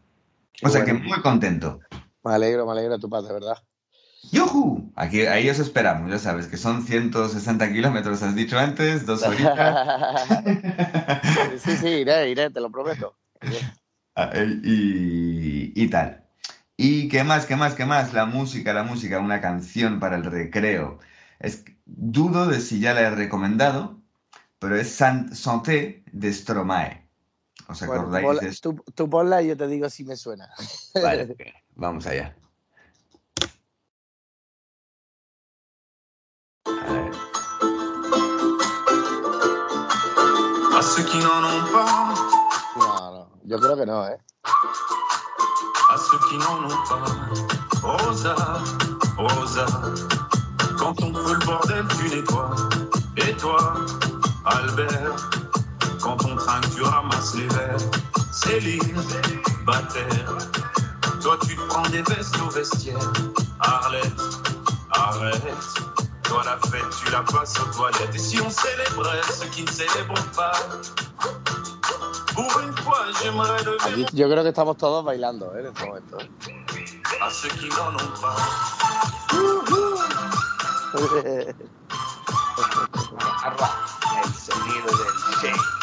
Qué 0.52 0.66
O 0.66 0.70
sea 0.70 0.84
que 0.84 0.92
muy 0.92 1.20
contento. 1.20 1.80
Me 2.24 2.34
alegro, 2.34 2.66
me 2.66 2.72
alegro 2.72 2.98
tu 2.98 3.08
paz, 3.08 3.26
de 3.26 3.32
verdad. 3.32 3.56
¡Yujú! 4.32 4.92
Aquí, 4.96 5.22
ahí 5.22 5.48
os 5.48 5.58
esperamos, 5.58 6.10
ya 6.10 6.18
sabes 6.18 6.48
que 6.48 6.56
son 6.56 6.82
160 6.82 7.72
kilómetros, 7.72 8.22
has 8.22 8.34
dicho 8.34 8.58
antes, 8.58 9.06
dos 9.06 9.22
horitas. 9.22 10.28
sí, 11.58 11.76
sí, 11.76 11.88
iré, 11.88 12.28
iré, 12.28 12.50
te 12.50 12.60
lo 12.60 12.70
prometo. 12.70 13.16
Ah, 14.16 14.32
y, 14.36 15.72
y 15.80 15.88
tal. 15.88 16.24
¿Y 16.76 17.08
qué 17.08 17.24
más, 17.24 17.46
qué 17.46 17.56
más, 17.56 17.74
qué 17.74 17.86
más? 17.86 18.12
La 18.12 18.26
música, 18.26 18.72
la 18.72 18.82
música, 18.82 19.20
una 19.20 19.40
canción 19.40 20.00
para 20.00 20.16
el 20.16 20.24
recreo. 20.24 20.98
Es, 21.38 21.64
dudo 21.86 22.46
de 22.46 22.60
si 22.60 22.80
ya 22.80 22.94
la 22.94 23.02
he 23.02 23.10
recomendado, 23.10 23.97
pero 24.58 24.76
es 24.76 24.90
San- 24.94 25.34
Santé 25.34 26.02
de 26.12 26.32
Stromae. 26.32 27.08
¿Os 27.68 27.84
Bueno, 27.86 28.02
acordáis 28.02 28.40
de 28.40 28.48
esto? 28.48 28.74
tú, 28.74 28.84
tú 28.92 29.10
ponla 29.10 29.42
y 29.42 29.48
yo 29.48 29.56
te 29.56 29.66
digo 29.66 29.88
si 29.90 30.04
me 30.04 30.16
suena. 30.16 30.48
Vale, 30.94 31.36
vamos 31.76 32.06
allá. 32.06 32.34
A 36.66 36.92
ver. 36.92 37.10
À 40.76 40.82
ceux 40.82 41.04
qui 41.04 41.18
n'en 41.18 41.42
ont 41.44 41.72
pas, 41.72 42.14
No, 42.76 43.10
no, 43.12 43.30
yo 43.44 43.58
creo 43.58 43.76
que 43.76 43.84
no, 43.86 44.06
¿eh? 44.06 44.16
à 45.90 45.96
ceux 45.98 46.18
qui 46.28 46.38
n'en 46.38 46.64
ont 46.64 46.84
pas. 46.88 47.04
Rosa, 47.82 48.34
Rosa, 49.16 49.66
quand 50.78 51.00
on 51.02 51.12
fout 51.14 51.38
le 51.38 51.46
bordel, 51.46 51.84
tu 51.96 52.08
nettoies. 52.16 52.54
Et 53.16 53.32
toi, 53.36 53.74
Albert, 54.44 55.30
quand 56.00 56.24
on 56.24 56.36
trinque, 56.36 56.70
tu 56.74 56.82
ramasses 56.82 57.34
les 57.34 57.48
verres. 57.48 57.76
Céline, 58.32 59.02
Bataire, 59.64 60.38
toi 61.20 61.36
tu 61.46 61.56
prends 61.68 61.88
des 61.88 62.02
vestes 62.02 62.40
au 62.40 62.48
vestiaire. 62.50 62.98
Arlette, 63.60 64.20
arrête. 64.90 65.42
Toi 66.22 66.42
la 66.44 66.58
fête, 66.68 66.84
tu 67.02 67.10
la 67.10 67.22
passes 67.22 67.58
aux 67.60 67.72
toilettes. 67.76 68.14
Et 68.14 68.18
si 68.18 68.40
on 68.40 68.50
célébrait 68.50 69.22
ceux 69.32 69.46
qui 69.48 69.62
ne 69.64 69.70
célèbrent 69.70 70.30
pas? 70.36 70.52
Pour 72.34 72.60
une 72.60 72.76
fois, 72.76 73.06
j'aimerais 73.22 73.60
Aquí 73.80 73.90
lever 73.90 74.06
yo 74.12 74.28
creo 74.28 74.42
que 74.42 74.48
estamos 74.50 74.76
todos 74.76 75.04
bailando 75.04 75.52
¿eh? 75.56 75.60
en 75.60 75.66
este 75.66 75.86
momento. 75.86 76.18
à 77.20 77.30
ceux 77.30 77.48
qui 77.48 77.68
n'en 77.70 77.94
ont 77.94 78.12
pas. 78.20 78.36
sonido 84.48 84.86
del 84.86 85.14
shake. 85.42 85.78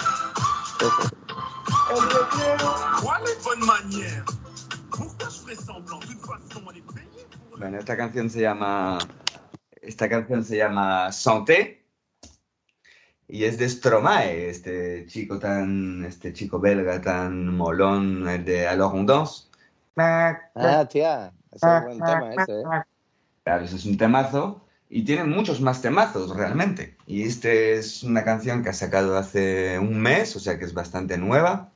Bueno, 7.57 7.77
esta 7.79 7.95
canción 7.97 8.29
se 8.29 8.41
llama. 8.41 8.97
Esta 9.81 10.09
canción 10.09 10.43
se 10.43 10.57
llama 10.57 11.11
Santé. 11.11 11.85
Y 13.27 13.43
es 13.45 13.57
de 13.57 13.69
Stromae, 13.69 14.49
este 14.49 15.05
chico 15.07 15.39
tan. 15.39 16.03
Este 16.05 16.33
chico 16.33 16.59
belga 16.59 17.01
tan 17.01 17.55
molón, 17.55 18.27
el 18.27 18.45
de 18.45 18.67
Alors 18.67 18.93
on 18.93 19.05
danse. 19.05 19.45
Ah, 19.97 20.85
tía, 20.89 21.31
ese 21.51 21.77
es 21.77 21.83
buen 21.83 21.99
tema 21.99 22.33
ese, 22.33 22.59
¿eh? 22.59 22.63
Claro, 23.43 23.63
ese 23.63 23.75
es 23.77 23.85
un 23.85 23.97
temazo. 23.97 24.64
Y 24.89 25.03
tiene 25.03 25.23
muchos 25.25 25.61
más 25.61 25.81
temazos 25.81 26.35
realmente. 26.35 26.95
Y 27.07 27.23
este 27.23 27.75
es 27.75 28.03
una 28.03 28.23
canción 28.23 28.63
que 28.63 28.69
ha 28.69 28.73
sacado 28.73 29.17
hace 29.17 29.79
un 29.79 29.99
mes, 29.99 30.35
o 30.35 30.39
sea 30.39 30.57
que 30.59 30.65
es 30.65 30.73
bastante 30.73 31.17
nueva. 31.17 31.71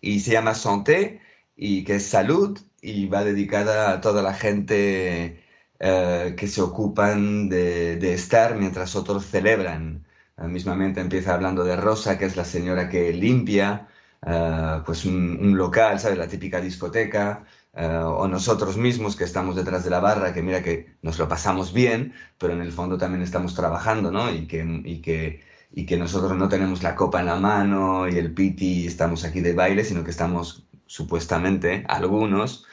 Y 0.00 0.20
se 0.20 0.32
llama 0.32 0.54
Santé, 0.54 1.20
y 1.56 1.84
que 1.84 1.96
es 1.96 2.06
salud, 2.06 2.58
y 2.82 3.06
va 3.06 3.24
dedicada 3.24 3.92
a 3.92 4.00
toda 4.00 4.22
la 4.22 4.34
gente 4.34 5.42
eh, 5.78 6.34
que 6.36 6.48
se 6.48 6.60
ocupan 6.62 7.48
de, 7.48 7.96
de 7.96 8.14
estar 8.14 8.56
mientras 8.56 8.94
otros 8.96 9.26
celebran. 9.26 10.04
Eh, 10.38 10.42
mismamente 10.48 11.00
empieza 11.00 11.34
hablando 11.34 11.64
de 11.64 11.76
Rosa, 11.76 12.18
que 12.18 12.26
es 12.26 12.36
la 12.36 12.44
señora 12.44 12.88
que 12.88 13.12
limpia, 13.12 13.88
eh, 14.26 14.82
pues 14.84 15.04
un, 15.04 15.38
un 15.40 15.56
local, 15.56 15.98
¿sabes? 16.00 16.18
La 16.18 16.28
típica 16.28 16.60
discoteca. 16.60 17.44
Eh, 17.76 17.86
o 18.04 18.28
nosotros 18.28 18.76
mismos 18.76 19.16
que 19.16 19.24
estamos 19.24 19.56
detrás 19.56 19.84
de 19.84 19.90
la 19.90 20.00
barra, 20.00 20.32
que 20.32 20.42
mira 20.42 20.62
que 20.62 20.96
nos 21.02 21.18
lo 21.18 21.28
pasamos 21.28 21.72
bien, 21.72 22.14
pero 22.38 22.52
en 22.52 22.60
el 22.62 22.72
fondo 22.72 22.98
también 22.98 23.22
estamos 23.22 23.54
trabajando, 23.54 24.10
¿no? 24.10 24.30
Y 24.32 24.46
que, 24.46 24.64
y 24.84 25.00
que, 25.02 25.42
y 25.72 25.86
que 25.86 25.96
nosotros 25.96 26.36
no 26.36 26.48
tenemos 26.48 26.82
la 26.82 26.94
copa 26.94 27.20
en 27.20 27.26
la 27.26 27.36
mano 27.36 28.08
y 28.08 28.16
el 28.18 28.32
piti, 28.34 28.86
estamos 28.86 29.24
aquí 29.24 29.40
de 29.40 29.54
baile, 29.54 29.84
sino 29.84 30.04
que 30.04 30.10
estamos 30.10 30.66
supuestamente, 30.86 31.84
algunos, 31.88 32.66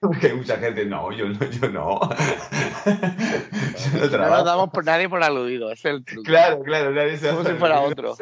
porque 0.00 0.26
hay 0.28 0.34
mucha 0.34 0.56
gente, 0.58 0.84
no, 0.84 1.12
yo 1.12 1.28
no, 1.28 1.38
yo 1.50 1.68
no. 1.70 2.00
Yo 3.76 3.98
no 3.98 4.00
No 4.00 4.10
trabajo. 4.10 4.36
nos 4.36 4.44
damos 4.44 4.70
por 4.70 4.84
nadie 4.84 5.08
por 5.08 5.22
aludido, 5.22 5.70
es 5.72 5.84
el 5.84 6.04
truco. 6.04 6.24
Claro, 6.24 6.62
claro, 6.62 6.90
nadie 6.92 7.16
se 7.16 7.30
Como 7.30 7.44
si 7.44 7.52
fuera 7.54 7.80
otro. 7.80 8.16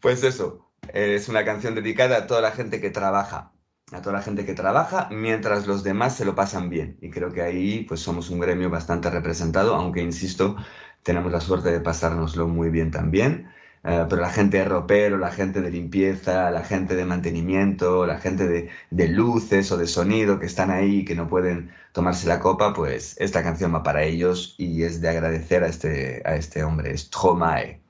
Pues 0.00 0.22
eso, 0.22 0.63
es 0.92 1.28
una 1.28 1.44
canción 1.44 1.74
dedicada 1.74 2.18
a 2.18 2.26
toda 2.26 2.40
la 2.40 2.52
gente 2.52 2.80
que 2.80 2.90
trabaja, 2.90 3.52
a 3.92 4.00
toda 4.02 4.16
la 4.16 4.22
gente 4.22 4.44
que 4.44 4.54
trabaja 4.54 5.08
mientras 5.10 5.66
los 5.66 5.84
demás 5.84 6.16
se 6.16 6.24
lo 6.24 6.34
pasan 6.34 6.68
bien. 6.70 6.98
Y 7.00 7.10
creo 7.10 7.32
que 7.32 7.42
ahí 7.42 7.84
pues 7.88 8.00
somos 8.00 8.30
un 8.30 8.40
gremio 8.40 8.70
bastante 8.70 9.10
representado, 9.10 9.74
aunque 9.74 10.02
insisto, 10.02 10.56
tenemos 11.02 11.32
la 11.32 11.40
suerte 11.40 11.70
de 11.70 11.80
pasárnoslo 11.80 12.48
muy 12.48 12.70
bien 12.70 12.90
también. 12.90 13.50
Eh, 13.84 14.06
pero 14.08 14.22
la 14.22 14.30
gente 14.30 14.58
de 14.58 14.64
ropero, 14.64 15.18
la 15.18 15.30
gente 15.30 15.60
de 15.60 15.70
limpieza, 15.70 16.50
la 16.50 16.64
gente 16.64 16.96
de 16.96 17.04
mantenimiento, 17.04 18.06
la 18.06 18.18
gente 18.18 18.48
de, 18.48 18.70
de 18.90 19.08
luces 19.08 19.70
o 19.72 19.76
de 19.76 19.86
sonido 19.86 20.38
que 20.40 20.46
están 20.46 20.70
ahí 20.70 21.00
y 21.00 21.04
que 21.04 21.14
no 21.14 21.28
pueden 21.28 21.70
tomarse 21.92 22.26
la 22.26 22.40
copa, 22.40 22.72
pues 22.72 23.14
esta 23.20 23.42
canción 23.42 23.74
va 23.74 23.82
para 23.82 24.02
ellos 24.04 24.54
y 24.58 24.84
es 24.84 25.00
de 25.02 25.10
agradecer 25.10 25.64
a 25.64 25.68
este, 25.68 26.22
a 26.24 26.36
este 26.36 26.64
hombre, 26.64 26.96
Stromae. 26.96 27.83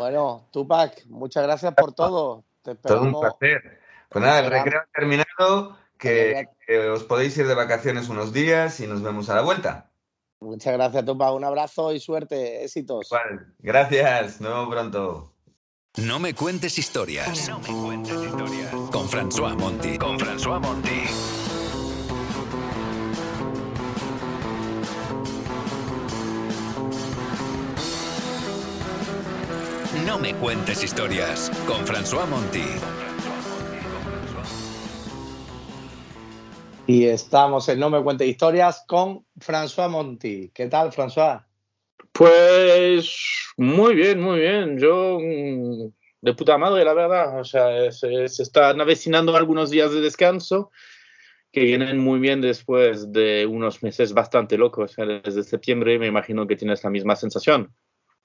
Bueno, 0.00 0.48
Tupac, 0.50 1.04
muchas 1.08 1.42
gracias 1.42 1.74
por 1.74 1.92
todo. 1.92 2.42
Te 2.62 2.74
Todo 2.74 3.02
un 3.02 3.20
placer. 3.20 3.80
Pues 4.08 4.24
nada, 4.24 4.40
el 4.40 4.50
recreo 4.50 4.80
ha 4.80 4.98
terminado, 4.98 5.76
que, 5.98 6.48
que 6.66 6.88
os 6.88 7.04
podéis 7.04 7.36
ir 7.36 7.46
de 7.46 7.54
vacaciones 7.54 8.08
unos 8.08 8.32
días 8.32 8.80
y 8.80 8.86
nos 8.86 9.02
vemos 9.02 9.28
a 9.28 9.34
la 9.34 9.42
vuelta. 9.42 9.90
Muchas 10.40 10.72
gracias, 10.72 11.04
Tupac. 11.04 11.34
Un 11.34 11.44
abrazo 11.44 11.92
y 11.92 12.00
suerte. 12.00 12.64
Éxitos. 12.64 13.08
Igual. 13.08 13.54
Gracias, 13.58 14.40
nos 14.40 14.50
vemos 14.52 14.68
pronto. 14.70 15.34
No 15.98 16.18
me 16.18 16.34
cuentes 16.34 16.78
historias. 16.78 17.50
No 17.50 17.58
me 17.58 17.66
cuentes 17.66 18.22
historias. 18.24 18.72
Con 18.90 19.06
François 19.06 19.54
Monti. 19.54 19.98
Con 19.98 20.18
François 20.18 20.62
Monti. 20.62 21.29
Me 30.20 30.34
cuentes 30.34 30.84
historias. 30.84 31.50
Con 31.66 31.86
François 31.86 32.26
Monti. 32.26 32.64
Y 36.86 37.04
estamos 37.06 37.68
en 37.68 37.78
No 37.78 37.88
Me 37.88 38.02
Cuente 38.02 38.26
Historias 38.26 38.84
con 38.86 39.24
François 39.38 39.88
Monti. 39.88 40.50
¿Qué 40.52 40.66
tal, 40.66 40.90
François? 40.90 41.44
Pues 42.12 43.16
muy 43.56 43.94
bien, 43.94 44.20
muy 44.20 44.40
bien. 44.40 44.78
Yo 44.78 45.18
mm, 45.20 45.92
de 46.20 46.34
puta 46.34 46.58
madre, 46.58 46.84
la 46.84 46.94
verdad. 46.94 47.40
O 47.40 47.44
sea, 47.44 47.90
se, 47.90 48.28
se 48.28 48.42
están 48.42 48.80
avecinando 48.80 49.34
algunos 49.36 49.70
días 49.70 49.92
de 49.92 50.00
descanso 50.00 50.70
que 51.52 51.64
vienen 51.64 51.98
muy 51.98 52.20
bien 52.20 52.40
después 52.40 53.12
de 53.12 53.46
unos 53.46 53.82
meses 53.82 54.12
bastante 54.12 54.58
locos. 54.58 54.90
O 54.90 54.94
sea, 54.94 55.06
desde 55.06 55.42
septiembre 55.44 55.98
me 55.98 56.08
imagino 56.08 56.46
que 56.46 56.56
tienes 56.56 56.84
la 56.84 56.90
misma 56.90 57.16
sensación. 57.16 57.72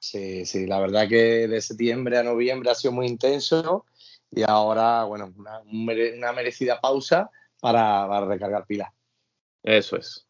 Sí, 0.06 0.46
sí, 0.46 0.68
la 0.68 0.80
verdad 0.80 1.10
que 1.10 1.48
de 1.48 1.60
septiembre 1.62 2.20
a 2.20 2.22
noviembre 2.24 2.70
ha 2.70 2.76
sido 2.76 2.91
muy 2.91 3.08
intenso 3.08 3.86
y 4.30 4.44
ahora, 4.44 5.04
bueno, 5.06 5.34
una, 5.36 5.62
un 5.62 5.84
mere- 5.84 6.15
una 6.15 6.32
merecida 6.32 6.80
pausa 6.80 7.32
para, 7.60 8.08
para 8.08 8.28
recargar 8.28 8.68
pilas. 8.68 8.89
Eso 9.63 9.98
es. 9.98 10.28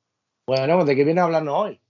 Bueno, 0.48 0.86
¿de 0.86 0.96
qué 0.96 1.04
viene 1.04 1.20
a 1.20 1.26
hablarnos 1.26 1.54
hoy? 1.58 1.82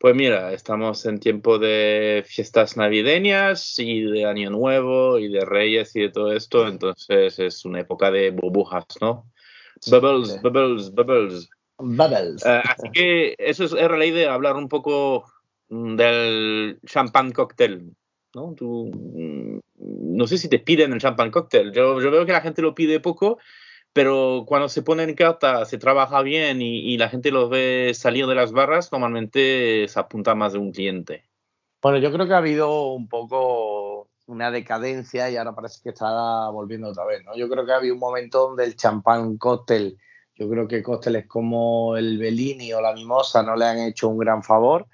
Pues 0.00 0.16
mira, 0.16 0.52
estamos 0.52 1.06
en 1.06 1.20
tiempo 1.20 1.60
de 1.60 2.24
fiestas 2.26 2.76
navideñas 2.76 3.78
y 3.78 4.02
de 4.02 4.24
Año 4.24 4.50
Nuevo 4.50 5.20
y 5.20 5.28
de 5.28 5.44
Reyes 5.44 5.94
y 5.94 6.00
de 6.00 6.10
todo 6.10 6.32
esto, 6.32 6.66
entonces 6.66 7.38
es 7.38 7.64
una 7.64 7.78
época 7.78 8.10
de 8.10 8.30
burbujas, 8.32 8.86
¿no? 9.00 9.30
Bubbles, 9.86 10.42
bubbles, 10.42 10.90
bubbles. 10.92 11.48
Bubbles. 11.78 12.44
Eh, 12.44 12.60
así 12.64 12.90
que 12.92 13.36
eso 13.38 13.62
es, 13.66 13.72
era 13.72 13.96
la 13.96 14.04
idea, 14.04 14.34
hablar 14.34 14.56
un 14.56 14.68
poco 14.68 15.24
del 15.68 16.80
champán 16.86 17.32
cóctel, 17.32 17.94
¿no? 18.34 18.54
Tú, 18.54 18.90
mm, 18.92 19.60
no 20.16 20.26
sé 20.26 20.38
si 20.38 20.48
te 20.48 20.58
piden 20.58 20.92
el 20.92 21.00
champán 21.00 21.30
cóctel. 21.30 21.72
Yo, 21.72 21.96
veo 21.96 22.26
que 22.26 22.32
la 22.32 22.40
gente 22.40 22.62
lo 22.62 22.74
pide 22.74 23.00
poco, 23.00 23.38
pero 23.92 24.44
cuando 24.46 24.68
se 24.68 24.82
pone 24.82 25.02
en 25.02 25.14
carta, 25.14 25.64
se 25.64 25.78
trabaja 25.78 26.22
bien 26.22 26.62
y, 26.62 26.96
la 26.98 27.08
gente 27.08 27.30
los 27.30 27.50
ve 27.50 27.92
salir 27.94 28.26
de 28.26 28.34
las 28.34 28.52
barras, 28.52 28.90
normalmente 28.92 29.86
se 29.88 30.00
apunta 30.00 30.34
más 30.34 30.52
de 30.52 30.58
un 30.58 30.72
cliente. 30.72 31.24
Bueno, 31.82 31.98
yo 31.98 32.12
creo 32.12 32.26
que 32.26 32.34
ha 32.34 32.38
habido 32.38 32.92
un 32.92 33.08
poco 33.08 34.08
una 34.26 34.50
decadencia 34.50 35.30
y 35.30 35.36
ahora 35.36 35.54
parece 35.54 35.80
que 35.82 35.90
está 35.90 36.50
volviendo 36.50 36.88
otra 36.88 37.04
vez, 37.04 37.24
¿no? 37.24 37.36
Yo 37.36 37.48
creo 37.48 37.64
que 37.64 37.72
ha 37.72 37.76
habido 37.76 37.94
un 37.94 38.00
momento 38.00 38.48
donde 38.48 38.64
el 38.64 38.76
champán 38.76 39.38
cóctel, 39.38 39.96
yo 40.34 40.48
creo 40.48 40.68
que 40.68 40.82
cócteles 40.82 41.26
como 41.26 41.96
el 41.96 42.18
Bellini 42.18 42.72
o 42.72 42.80
la 42.80 42.92
Mimosa 42.92 43.42
no 43.42 43.56
le 43.56 43.64
han 43.64 43.78
hecho 43.78 44.08
un 44.08 44.18
gran 44.18 44.42
favor 44.42 44.86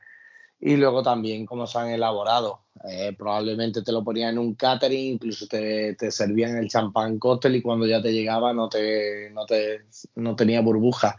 y 0.65 0.79
luego 0.79 1.03
también 1.03 1.45
cómo 1.45 1.67
se 1.67 1.79
han 1.79 1.91
elaborado. 1.91 2.61
Eh, 2.89 3.15
probablemente 3.19 3.83
te 3.83 3.93
lo 3.93 4.03
ponían 4.03 4.31
en 4.31 4.39
un 4.39 4.55
catering, 4.55 5.13
incluso 5.13 5.47
te, 5.47 5.95
te 5.95 6.11
servían 6.11 6.57
el 6.57 6.69
champán 6.69 7.19
cóctel 7.19 7.57
y 7.57 7.61
cuando 7.61 7.87
ya 7.87 8.01
te 8.01 8.15
llegaba 8.15 8.55
no, 8.55 8.71
te, 8.71 9.29
no, 9.31 9.45
te, 9.45 9.83
no 10.15 10.35
tenía 10.35 10.63
burbuja. 10.63 11.17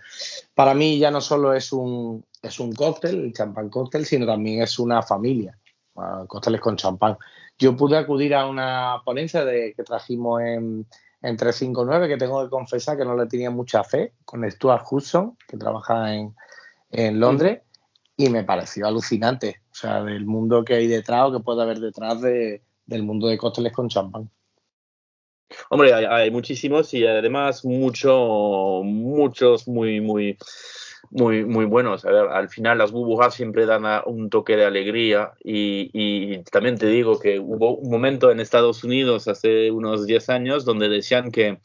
Para 0.55 0.73
mí 0.73 0.97
ya 0.97 1.11
no 1.11 1.21
solo 1.21 1.53
es 1.53 1.71
un, 1.71 2.25
es 2.41 2.59
un 2.59 2.73
cóctel, 2.73 3.23
el 3.23 3.33
champán 3.33 3.69
cóctel, 3.69 4.07
sino 4.07 4.25
también 4.25 4.63
es 4.63 4.79
una 4.79 5.03
familia, 5.03 5.55
ah, 5.95 6.25
cócteles 6.27 6.59
con 6.59 6.75
champán. 6.75 7.15
Yo 7.59 7.77
pude 7.77 7.97
acudir 7.97 8.33
a 8.33 8.47
una 8.47 9.03
ponencia 9.05 9.45
que 9.45 9.83
trajimos 9.85 10.41
en, 10.41 10.87
en 11.21 11.37
359, 11.37 12.07
que 12.07 12.17
tengo 12.17 12.43
que 12.43 12.49
confesar 12.49 12.97
que 12.97 13.05
no 13.05 13.15
le 13.15 13.27
tenía 13.27 13.51
mucha 13.51 13.83
fe, 13.83 14.13
con 14.25 14.49
Stuart 14.49 14.85
Hudson, 14.89 15.37
que 15.47 15.55
trabaja 15.55 16.15
en, 16.15 16.35
en 16.89 17.19
Londres, 17.19 17.61
y 18.17 18.29
me 18.29 18.43
pareció 18.43 18.87
alucinante, 18.87 19.61
o 19.71 19.75
sea, 19.75 20.03
del 20.03 20.25
mundo 20.25 20.63
que 20.63 20.75
hay 20.75 20.87
detrás 20.87 21.29
o 21.29 21.31
que 21.33 21.43
puede 21.43 21.61
haber 21.61 21.79
detrás 21.79 22.21
de, 22.21 22.61
del 22.85 23.03
mundo 23.03 23.27
de 23.27 23.37
cócteles 23.37 23.73
con 23.73 23.89
champán. 23.89 24.29
Hombre, 25.69 25.93
hay, 25.93 26.05
hay 26.05 26.31
muchísimos 26.31 26.93
y 26.93 27.05
además 27.05 27.65
mucho, 27.65 28.81
muchos 28.83 29.67
muy, 29.67 30.01
muy, 30.01 30.37
muy, 31.11 31.45
muy 31.45 31.65
buenos. 31.65 32.05
A 32.05 32.11
ver, 32.11 32.27
al 32.27 32.49
final 32.49 32.77
las 32.77 32.91
burbujas 32.91 33.33
siempre 33.33 33.65
dan 33.65 33.83
un 34.05 34.29
toque 34.29 34.55
de 34.55 34.65
alegría 34.65 35.33
y, 35.43 35.89
y 35.93 36.43
también 36.43 36.77
te 36.77 36.87
digo 36.87 37.19
que 37.19 37.39
hubo 37.39 37.75
un 37.77 37.89
momento 37.89 38.31
en 38.31 38.39
Estados 38.39 38.83
Unidos 38.83 39.27
hace 39.27 39.71
unos 39.71 40.05
10 40.05 40.29
años 40.29 40.65
donde 40.65 40.89
decían 40.89 41.31
que 41.31 41.59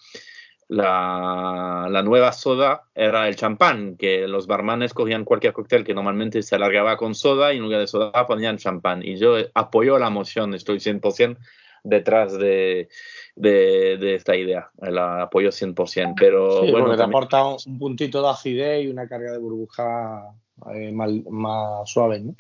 la, 0.71 1.89
la, 1.91 2.03
nueva 2.05 2.31
soda 2.31 2.85
era 2.95 3.27
el 3.27 3.35
champán, 3.35 3.97
que 3.97 4.29
los 4.29 4.47
barmanes 4.47 4.95
cogían 4.95 5.25
cualquier 5.25 5.53
cóctel 5.53 5.83
que 5.83 5.95
normalmente 5.95 6.43
se 6.43 6.55
alargaba 6.55 6.97
con 6.97 7.17
soda 7.17 7.53
y 7.53 7.57
en 7.57 7.65
lugar 7.65 7.81
de 7.81 7.89
soda 7.89 8.25
ponían 8.25 8.57
champán. 8.57 9.05
Y 9.05 9.17
yo 9.17 9.35
apoyo 9.55 9.99
la 9.99 10.11
moción, 10.11 10.55
estoy 10.55 10.79
100% 10.79 11.39
detrás 11.83 12.39
de, 12.39 12.89
de, 13.35 13.97
de, 13.99 14.15
esta 14.15 14.37
idea, 14.37 14.71
la 14.79 15.23
apoyo 15.23 15.49
100%. 15.49 16.15
Pero 16.17 16.63
sí, 16.63 16.71
bueno, 16.71 16.97
te 16.97 17.03
aporta 17.03 17.45
un 17.45 17.77
puntito 17.77 18.23
de 18.23 18.29
acidez 18.29 18.85
y 18.85 18.89
una 18.89 19.09
carga 19.09 19.33
de 19.33 19.39
burbuja 19.39 20.33
eh, 20.73 20.93
más, 20.93 21.11
más, 21.31 21.91
suave, 21.91 22.21
¿no? 22.21 22.37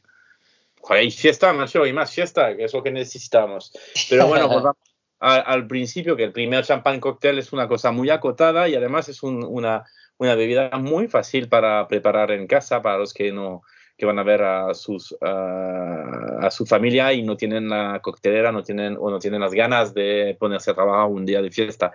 Joder, 0.82 1.02
y 1.02 1.10
fiesta, 1.10 1.52
macho, 1.52 1.84
y 1.84 1.92
más 1.92 2.12
fiesta, 2.12 2.56
que 2.56 2.62
es 2.62 2.72
lo 2.72 2.82
que 2.84 2.92
necesitamos. 2.92 3.72
Pero 4.08 4.28
bueno, 4.28 4.46
pues 4.46 4.62
vamos 4.62 4.89
al, 5.20 5.42
al, 5.46 5.66
principio 5.66 6.16
que 6.16 6.24
el 6.24 6.32
primer 6.32 6.64
champán 6.64 6.98
cóctel 6.98 7.38
es 7.38 7.52
una 7.52 7.68
cosa 7.68 7.92
muy 7.92 8.10
acotada 8.10 8.68
y 8.68 8.74
además 8.74 9.08
es 9.08 9.22
un, 9.22 9.44
una, 9.44 9.84
una, 10.16 10.34
bebida 10.34 10.70
muy 10.78 11.08
fácil 11.08 11.48
para 11.48 11.86
preparar 11.86 12.30
en 12.32 12.46
casa 12.46 12.82
para 12.82 12.98
los 12.98 13.14
que 13.14 13.30
no 13.30 13.62
que 13.96 14.06
van 14.06 14.18
a 14.18 14.22
ver 14.22 14.42
a 14.42 14.72
sus 14.72 15.12
uh, 15.12 16.38
a 16.40 16.50
su 16.50 16.64
familia 16.64 17.12
y 17.12 17.22
no 17.22 17.36
tienen 17.36 17.68
la 17.68 18.00
coctelera 18.02 18.50
no 18.50 18.62
tienen 18.62 18.96
o 18.98 19.10
no 19.10 19.18
tienen 19.18 19.42
las 19.42 19.52
ganas 19.52 19.92
de 19.92 20.36
ponerse 20.40 20.70
a 20.70 20.74
trabajar 20.74 21.06
un 21.06 21.26
día 21.26 21.42
de 21.42 21.50
fiesta. 21.50 21.92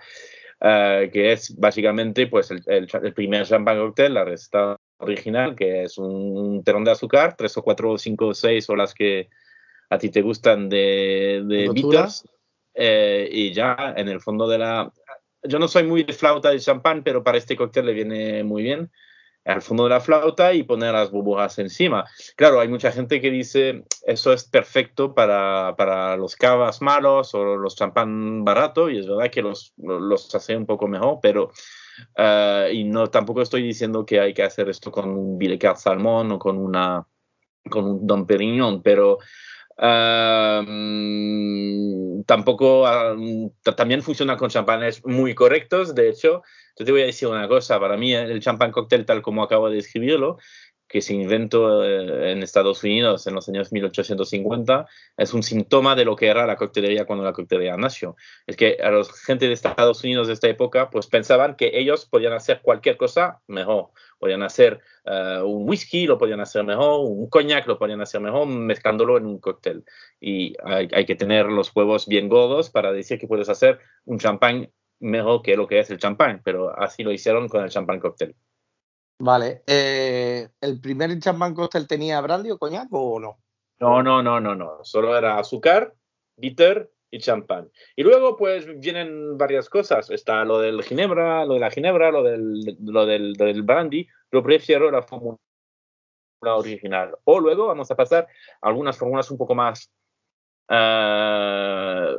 Uh, 0.58 1.10
que 1.12 1.32
es 1.32 1.54
básicamente 1.58 2.28
pues 2.28 2.50
el, 2.50 2.62
el, 2.66 2.88
el 3.02 3.12
primer 3.12 3.44
champán 3.44 3.78
cóctel 3.78 4.14
la 4.14 4.24
receta 4.24 4.78
original 4.96 5.54
que 5.54 5.82
es 5.82 5.98
un 5.98 6.64
terón 6.64 6.82
de 6.82 6.92
azúcar 6.92 7.36
tres 7.36 7.58
o 7.58 7.62
cuatro 7.62 7.98
cinco 7.98 8.28
o 8.28 8.34
seis 8.34 8.70
o 8.70 8.76
las 8.76 8.94
que 8.94 9.28
a 9.90 9.98
ti 9.98 10.08
te 10.08 10.22
gustan 10.22 10.70
de, 10.70 11.42
de 11.44 11.68
bitters 11.74 12.24
eh, 12.76 13.28
y 13.30 13.52
ya 13.52 13.94
en 13.96 14.08
el 14.08 14.20
fondo 14.20 14.46
de 14.46 14.58
la... 14.58 14.92
Yo 15.42 15.58
no 15.58 15.68
soy 15.68 15.84
muy 15.84 16.02
de 16.02 16.12
flauta 16.12 16.50
de 16.50 16.60
champán, 16.60 17.02
pero 17.02 17.22
para 17.22 17.38
este 17.38 17.56
cóctel 17.56 17.86
le 17.86 17.92
viene 17.92 18.44
muy 18.44 18.62
bien 18.62 18.90
al 19.46 19.62
fondo 19.62 19.84
de 19.84 19.90
la 19.90 20.00
flauta 20.00 20.52
y 20.52 20.64
poner 20.64 20.92
las 20.92 21.10
burbujas 21.10 21.58
encima. 21.58 22.04
Claro, 22.34 22.60
hay 22.60 22.68
mucha 22.68 22.90
gente 22.90 23.20
que 23.20 23.30
dice 23.30 23.84
eso 24.04 24.32
es 24.32 24.44
perfecto 24.44 25.14
para, 25.14 25.74
para 25.76 26.16
los 26.16 26.34
cavas 26.34 26.82
malos 26.82 27.32
o 27.34 27.56
los 27.56 27.76
champán 27.76 28.44
barato 28.44 28.90
y 28.90 28.98
es 28.98 29.06
verdad 29.06 29.30
que 29.30 29.42
los, 29.42 29.72
los 29.76 30.34
hace 30.34 30.56
un 30.56 30.66
poco 30.66 30.88
mejor, 30.88 31.20
pero 31.22 31.52
uh, 32.18 32.72
y 32.72 32.84
no 32.84 33.06
tampoco 33.06 33.40
estoy 33.40 33.62
diciendo 33.62 34.04
que 34.04 34.18
hay 34.18 34.34
que 34.34 34.42
hacer 34.42 34.68
esto 34.68 34.90
con 34.90 35.10
un 35.10 35.38
Bilecar 35.38 35.76
salmón 35.76 36.32
o 36.32 36.38
con 36.38 36.58
una 36.58 37.06
con 37.70 37.84
un 37.84 38.06
Don 38.06 38.26
Perignon, 38.26 38.82
pero 38.82 39.18
Tampoco 42.26 42.86
también 43.76 44.02
funciona 44.02 44.36
con 44.36 44.48
champanes 44.50 45.04
muy 45.04 45.34
correctos. 45.34 45.94
De 45.94 46.08
hecho, 46.08 46.42
yo 46.78 46.84
te 46.84 46.92
voy 46.92 47.02
a 47.02 47.06
decir 47.06 47.28
una 47.28 47.46
cosa: 47.46 47.78
para 47.78 47.96
mí, 47.96 48.14
el 48.14 48.40
champán 48.40 48.72
cóctel, 48.72 49.04
tal 49.04 49.22
como 49.22 49.42
acabo 49.42 49.68
de 49.68 49.76
describirlo, 49.76 50.38
que 50.88 51.00
se 51.00 51.14
inventó 51.14 51.84
eh, 51.84 52.32
en 52.32 52.42
Estados 52.42 52.82
Unidos 52.84 53.26
en 53.26 53.34
los 53.34 53.48
años 53.48 53.72
1850, 53.72 54.86
es 55.16 55.34
un 55.34 55.42
síntoma 55.42 55.94
de 55.94 56.04
lo 56.04 56.16
que 56.16 56.28
era 56.28 56.46
la 56.46 56.56
coctelería 56.56 57.04
cuando 57.04 57.24
la 57.24 57.32
coctelería 57.32 57.76
nació. 57.76 58.16
Es 58.46 58.56
que 58.56 58.78
a 58.82 58.90
la 58.90 59.04
gente 59.26 59.46
de 59.46 59.52
Estados 59.52 60.02
Unidos 60.04 60.26
de 60.26 60.34
esta 60.34 60.48
época, 60.48 60.90
pues 60.90 61.06
pensaban 61.06 61.56
que 61.56 61.70
ellos 61.74 62.06
podían 62.06 62.32
hacer 62.32 62.60
cualquier 62.62 62.96
cosa 62.96 63.40
mejor 63.46 63.90
podían 64.18 64.42
hacer 64.42 64.80
uh, 65.04 65.44
un 65.44 65.68
whisky, 65.68 66.06
lo 66.06 66.18
podían 66.18 66.40
hacer 66.40 66.64
mejor, 66.64 67.00
un 67.04 67.28
coñac 67.28 67.66
lo 67.66 67.78
podían 67.78 68.00
hacer 68.00 68.20
mejor 68.20 68.46
mezclándolo 68.46 69.16
en 69.18 69.26
un 69.26 69.38
cóctel. 69.38 69.84
Y 70.20 70.54
hay, 70.64 70.88
hay, 70.92 71.04
que 71.04 71.14
tener 71.14 71.46
los 71.46 71.74
huevos 71.74 72.06
bien 72.06 72.28
gordos 72.28 72.70
para 72.70 72.92
decir 72.92 73.18
que 73.18 73.26
puedes 73.26 73.48
hacer 73.48 73.78
un 74.04 74.18
champán 74.18 74.70
mejor 74.98 75.42
que 75.42 75.56
lo 75.56 75.66
que 75.66 75.78
es 75.78 75.90
el 75.90 75.98
champán, 75.98 76.40
pero 76.44 76.76
así 76.78 77.02
lo 77.02 77.12
hicieron 77.12 77.48
con 77.48 77.62
el 77.62 77.70
champán 77.70 78.00
cóctel. 78.00 78.34
Vale, 79.18 79.62
eh, 79.66 80.48
¿el 80.60 80.80
primer 80.80 81.18
champán 81.18 81.54
cóctel 81.54 81.86
tenía 81.86 82.20
brandy 82.20 82.50
o 82.50 82.58
coñac 82.58 82.88
o 82.90 83.18
no? 83.18 83.38
No, 83.80 84.02
no, 84.02 84.22
no, 84.22 84.40
no, 84.40 84.54
no, 84.54 84.84
solo 84.84 85.16
era 85.16 85.38
azúcar, 85.38 85.94
bitter 86.36 86.90
y 87.10 87.18
champán. 87.18 87.70
Y 87.94 88.02
luego, 88.02 88.36
pues, 88.36 88.66
vienen 88.78 89.38
varias 89.38 89.70
cosas. 89.70 90.10
Está 90.10 90.44
lo 90.44 90.60
del 90.60 90.82
ginebra, 90.82 91.44
lo 91.46 91.54
de 91.54 91.60
la 91.60 91.70
ginebra, 91.70 92.10
lo 92.10 92.22
del, 92.22 92.76
lo 92.80 93.06
del, 93.06 93.62
brandy. 93.62 94.06
Yo 94.30 94.42
prefiero 94.42 94.90
la 94.90 95.02
fórmula 95.02 95.38
original. 96.42 97.16
O 97.24 97.40
luego 97.40 97.66
vamos 97.68 97.90
a 97.90 97.96
pasar 97.96 98.26
a 98.60 98.68
algunas 98.68 98.98
fórmulas 98.98 99.30
un 99.30 99.38
poco 99.38 99.54
más 99.54 99.90
uh, 100.68 102.18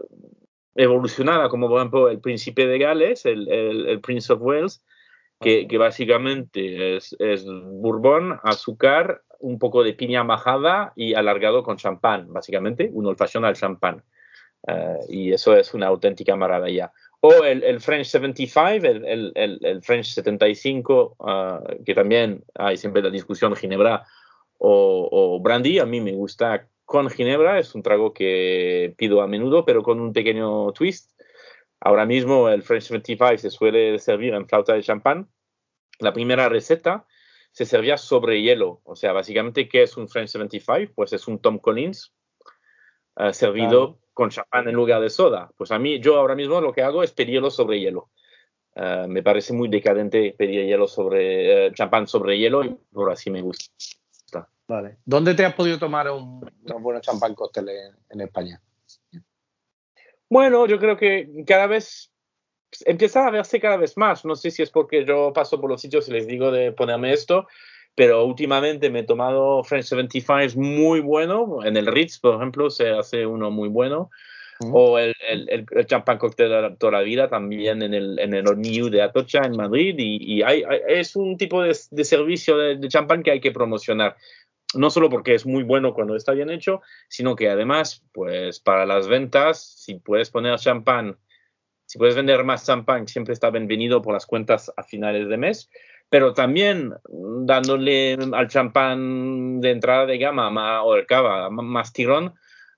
evolucionadas, 0.76 1.50
como 1.50 1.68
por 1.68 1.80
ejemplo 1.80 2.10
el 2.10 2.20
Príncipe 2.20 2.66
de 2.66 2.80
Gales, 2.80 3.26
el 3.26 4.00
Prince 4.02 4.34
of 4.34 4.42
Wales, 4.42 4.84
que, 5.40 5.68
que 5.68 5.78
básicamente 5.78 6.98
es, 6.98 7.16
es, 7.20 7.46
bourbon, 7.46 8.40
azúcar, 8.44 9.22
un 9.40 9.60
poco 9.60 9.84
de 9.84 9.94
piña 9.94 10.24
majada 10.24 10.94
y 10.96 11.14
alargado 11.14 11.64
con 11.64 11.78
champán, 11.78 12.32
básicamente, 12.34 12.90
un 12.92 13.06
old 13.06 13.22
al 13.44 13.56
champán. 13.56 14.04
Uh, 14.64 15.06
y 15.08 15.32
eso 15.32 15.56
es 15.56 15.74
una 15.74 15.88
auténtica 15.88 16.36
maravilla. 16.36 16.92
O 17.20 17.44
el, 17.44 17.64
el 17.64 17.80
French 17.80 18.08
75, 18.08 18.70
el, 18.86 19.32
el, 19.36 19.60
el 19.62 19.82
French 19.82 20.08
75, 20.14 21.16
uh, 21.20 21.84
que 21.84 21.94
también 21.94 22.44
hay 22.56 22.78
siempre 22.78 23.02
la 23.02 23.10
discusión 23.10 23.56
Ginebra 23.56 24.06
o, 24.58 25.08
o, 25.12 25.40
Brandy. 25.40 25.80
A 25.80 25.86
mí 25.86 26.02
me 26.02 26.14
gusta 26.14 26.68
con 26.86 27.10
Ginebra, 27.10 27.60
es 27.60 27.76
un 27.76 27.84
trago 27.84 28.14
que 28.14 28.94
pido 28.98 29.22
a 29.22 29.28
menudo, 29.28 29.66
pero 29.66 29.84
con 29.84 30.00
un 30.00 30.14
pequeño 30.14 30.72
twist. 30.74 31.12
Ahora 31.80 32.06
mismo 32.06 32.50
el 32.50 32.64
French 32.64 32.84
75 32.84 33.38
se 33.38 33.50
suele 33.50 34.00
servir 34.00 34.34
en 34.34 34.48
flauta 34.48 34.74
de 34.74 34.84
champán. 34.84 35.30
La 36.00 36.14
primera 36.14 36.50
receta 36.50 37.06
se 37.52 37.66
servía 37.66 37.98
sobre 37.98 38.42
hielo. 38.42 38.82
O 38.84 38.96
sea, 38.96 39.14
básicamente, 39.14 39.68
¿qué 39.68 39.84
es 39.84 39.98
un 39.98 40.08
French 40.08 40.30
75? 40.30 40.94
Pues 40.96 41.14
es 41.14 41.28
un 41.28 41.40
Tom 41.40 41.60
Collins 41.60 42.14
uh, 43.16 43.32
servido. 43.32 43.94
Claro 43.94 44.08
con 44.18 44.32
champán 44.32 44.68
en 44.68 44.74
lugar 44.74 45.00
de 45.00 45.12
soda. 45.12 45.52
Pues 45.56 45.70
a 45.70 45.78
mí, 45.78 46.00
yo 46.00 46.18
ahora 46.18 46.34
mismo 46.34 46.60
lo 46.60 46.74
que 46.74 46.82
hago 46.82 47.04
es 47.04 47.12
pedirlo 47.12 47.52
sobre 47.52 47.80
hielo. 47.80 48.10
Uh, 48.76 49.08
me 49.08 49.22
parece 49.22 49.54
muy 49.54 49.70
decadente 49.70 50.34
pedir 50.36 50.66
hielo 50.66 50.88
sobre 50.88 51.68
uh, 51.68 51.74
champán 51.74 52.08
sobre 52.08 52.40
hielo 52.40 52.66
y 52.66 52.76
por 52.92 53.12
así 53.12 53.30
me 53.30 53.44
gusta. 53.44 54.50
Vale. 54.68 54.98
¿Dónde 55.06 55.36
te 55.36 55.46
has 55.46 55.54
podido 55.54 55.78
tomar 55.78 56.10
un, 56.10 56.44
un 56.64 56.84
buen 56.84 57.00
champán 57.00 57.36
cóctel 57.36 57.70
en, 57.70 57.96
en, 58.10 58.22
España? 58.22 58.60
Bueno, 60.30 60.68
yo 60.68 60.80
creo 60.80 60.98
que 60.98 61.30
cada 61.46 61.68
vez 61.68 62.12
empieza 62.86 63.26
a 63.26 63.32
verse 63.32 63.60
cada 63.60 63.78
vez 63.78 63.98
más. 63.98 64.26
No 64.26 64.36
sé 64.36 64.52
si 64.52 64.62
es 64.62 64.70
porque 64.70 65.06
yo 65.06 65.32
paso 65.34 65.60
por 65.60 65.70
los 65.70 65.82
sitios 65.82 66.08
y 66.08 66.12
les 66.12 66.28
digo 66.28 66.52
de 66.52 66.72
ponerme 66.72 67.14
esto, 67.14 67.48
pero 67.96 68.26
últimamente 68.26 68.90
me 68.90 69.00
he 69.00 69.04
tomado 69.04 69.64
French 69.64 69.86
75 69.86 70.40
es 70.40 70.56
muy 70.56 71.00
bueno. 71.00 71.64
En 71.64 71.78
el 71.78 71.88
Ritz, 71.88 72.20
por 72.20 72.36
ejemplo, 72.36 72.70
se 72.70 72.90
hace 72.92 73.26
uno 73.26 73.52
muy 73.52 73.70
bueno. 73.70 74.10
Mm. 74.60 74.72
O 74.74 74.98
el, 74.98 75.14
el, 75.30 75.66
el, 75.70 75.86
champán 75.86 76.18
cóctel 76.18 76.50
de 76.50 76.76
toda 76.80 76.94
la 76.94 77.02
vida 77.02 77.30
también 77.30 77.84
en 77.84 77.94
el, 77.94 78.18
en 78.18 78.34
el 78.34 78.48
Orniu 78.48 78.90
de 78.90 79.04
Atocha 79.04 79.42
en 79.46 79.56
Madrid. 79.56 79.96
Y, 79.98 80.38
y 80.38 80.42
hay, 80.42 80.64
hay, 80.64 80.80
es 80.88 81.16
un 81.16 81.38
tipo 81.38 81.62
de, 81.62 81.78
de 81.92 82.04
servicio 82.04 82.58
de, 82.58 82.76
de, 82.76 82.88
champán 82.88 83.24
que 83.24 83.32
hay 83.32 83.40
que 83.40 83.52
promocionar. 83.52 84.16
No 84.76 84.90
solo 84.90 85.10
porque 85.10 85.34
es 85.34 85.46
muy 85.46 85.64
bueno 85.64 85.94
cuando 85.94 86.16
está 86.16 86.34
bien 86.34 86.50
hecho, 86.50 86.82
sino 87.08 87.36
que 87.36 87.50
además, 87.50 88.04
pues 88.12 88.60
para 88.60 88.86
las 88.86 89.08
ventas, 89.08 89.62
si 89.62 89.96
puedes 89.96 90.30
poner 90.30 90.58
champán, 90.60 91.18
si 91.86 91.98
puedes 91.98 92.16
vender 92.16 92.44
más 92.44 92.66
champán, 92.66 93.08
siempre 93.08 93.34
está 93.34 93.50
bienvenido 93.50 94.02
por 94.02 94.14
las 94.14 94.26
cuentas 94.26 94.72
a 94.76 94.84
finales 94.84 95.30
de 95.30 95.38
mes 95.38 95.70
pero 96.10 96.34
también 96.34 96.94
dándole 97.10 98.18
al 98.32 98.48
champán 98.48 99.60
de 99.60 99.72
entrada 99.72 100.06
de 100.06 100.18
gama 100.18 100.84
o 100.84 100.96
el 100.96 101.06
cava 101.06 101.50
más 101.50 101.92
tirón, 101.92 102.34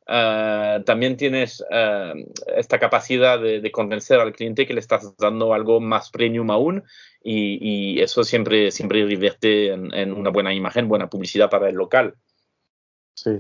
uh, 0.09 0.83
también 0.83 1.15
tienes 1.15 1.61
uh, 1.61 2.17
esta 2.55 2.79
capacidad 2.79 3.39
de, 3.39 3.61
de, 3.61 3.71
convencer 3.71 4.19
al 4.19 4.33
cliente 4.33 4.65
que 4.65 4.73
le 4.73 4.79
estás 4.79 5.15
dando 5.17 5.53
algo 5.53 5.79
más 5.79 6.09
premium 6.09 6.49
aún 6.51 6.83
y, 7.23 7.59
y 7.61 8.01
eso 8.01 8.23
siempre, 8.23 8.71
siempre 8.71 9.05
revierte 9.05 9.71
en, 9.71 9.93
en, 9.93 10.13
una 10.13 10.31
buena 10.31 10.53
imagen, 10.53 10.87
buena 10.87 11.09
publicidad 11.09 11.49
para 11.49 11.69
el 11.69 11.75
local. 11.75 12.15
Sí. 13.13 13.31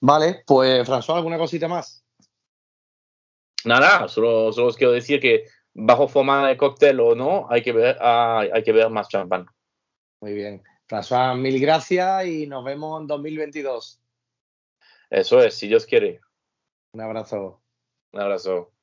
Vale, 0.00 0.42
pues 0.46 0.88
François, 0.88 1.16
¿alguna 1.16 1.38
cosita 1.38 1.68
más? 1.68 2.04
Nada, 3.64 4.08
solo, 4.08 4.52
solo 4.52 4.68
os 4.68 4.76
quiero 4.76 4.92
decir 4.92 5.20
que 5.20 5.44
bajo 5.72 6.08
forma 6.08 6.48
de 6.48 6.56
cóctel 6.56 7.00
o 7.00 7.14
no, 7.14 7.46
hay 7.50 7.62
que 7.62 7.72
ver, 7.72 7.96
hay, 8.00 8.50
hay 8.52 8.62
que 8.62 8.72
ver 8.72 8.90
más 8.90 9.08
champán. 9.08 9.46
Muy 10.20 10.34
bien. 10.34 10.62
François, 10.86 11.36
mil 11.36 11.58
gracias 11.60 12.26
y 12.26 12.46
nos 12.46 12.64
vemos 12.64 13.00
en 13.00 13.06
2022. 13.06 14.00
Eso 15.10 15.40
es, 15.40 15.54
si 15.54 15.68
Dios 15.68 15.86
quiere. 15.86 16.20
Un 16.92 17.00
abrazo. 17.00 17.62
Un 18.12 18.20
abrazo. 18.20 18.73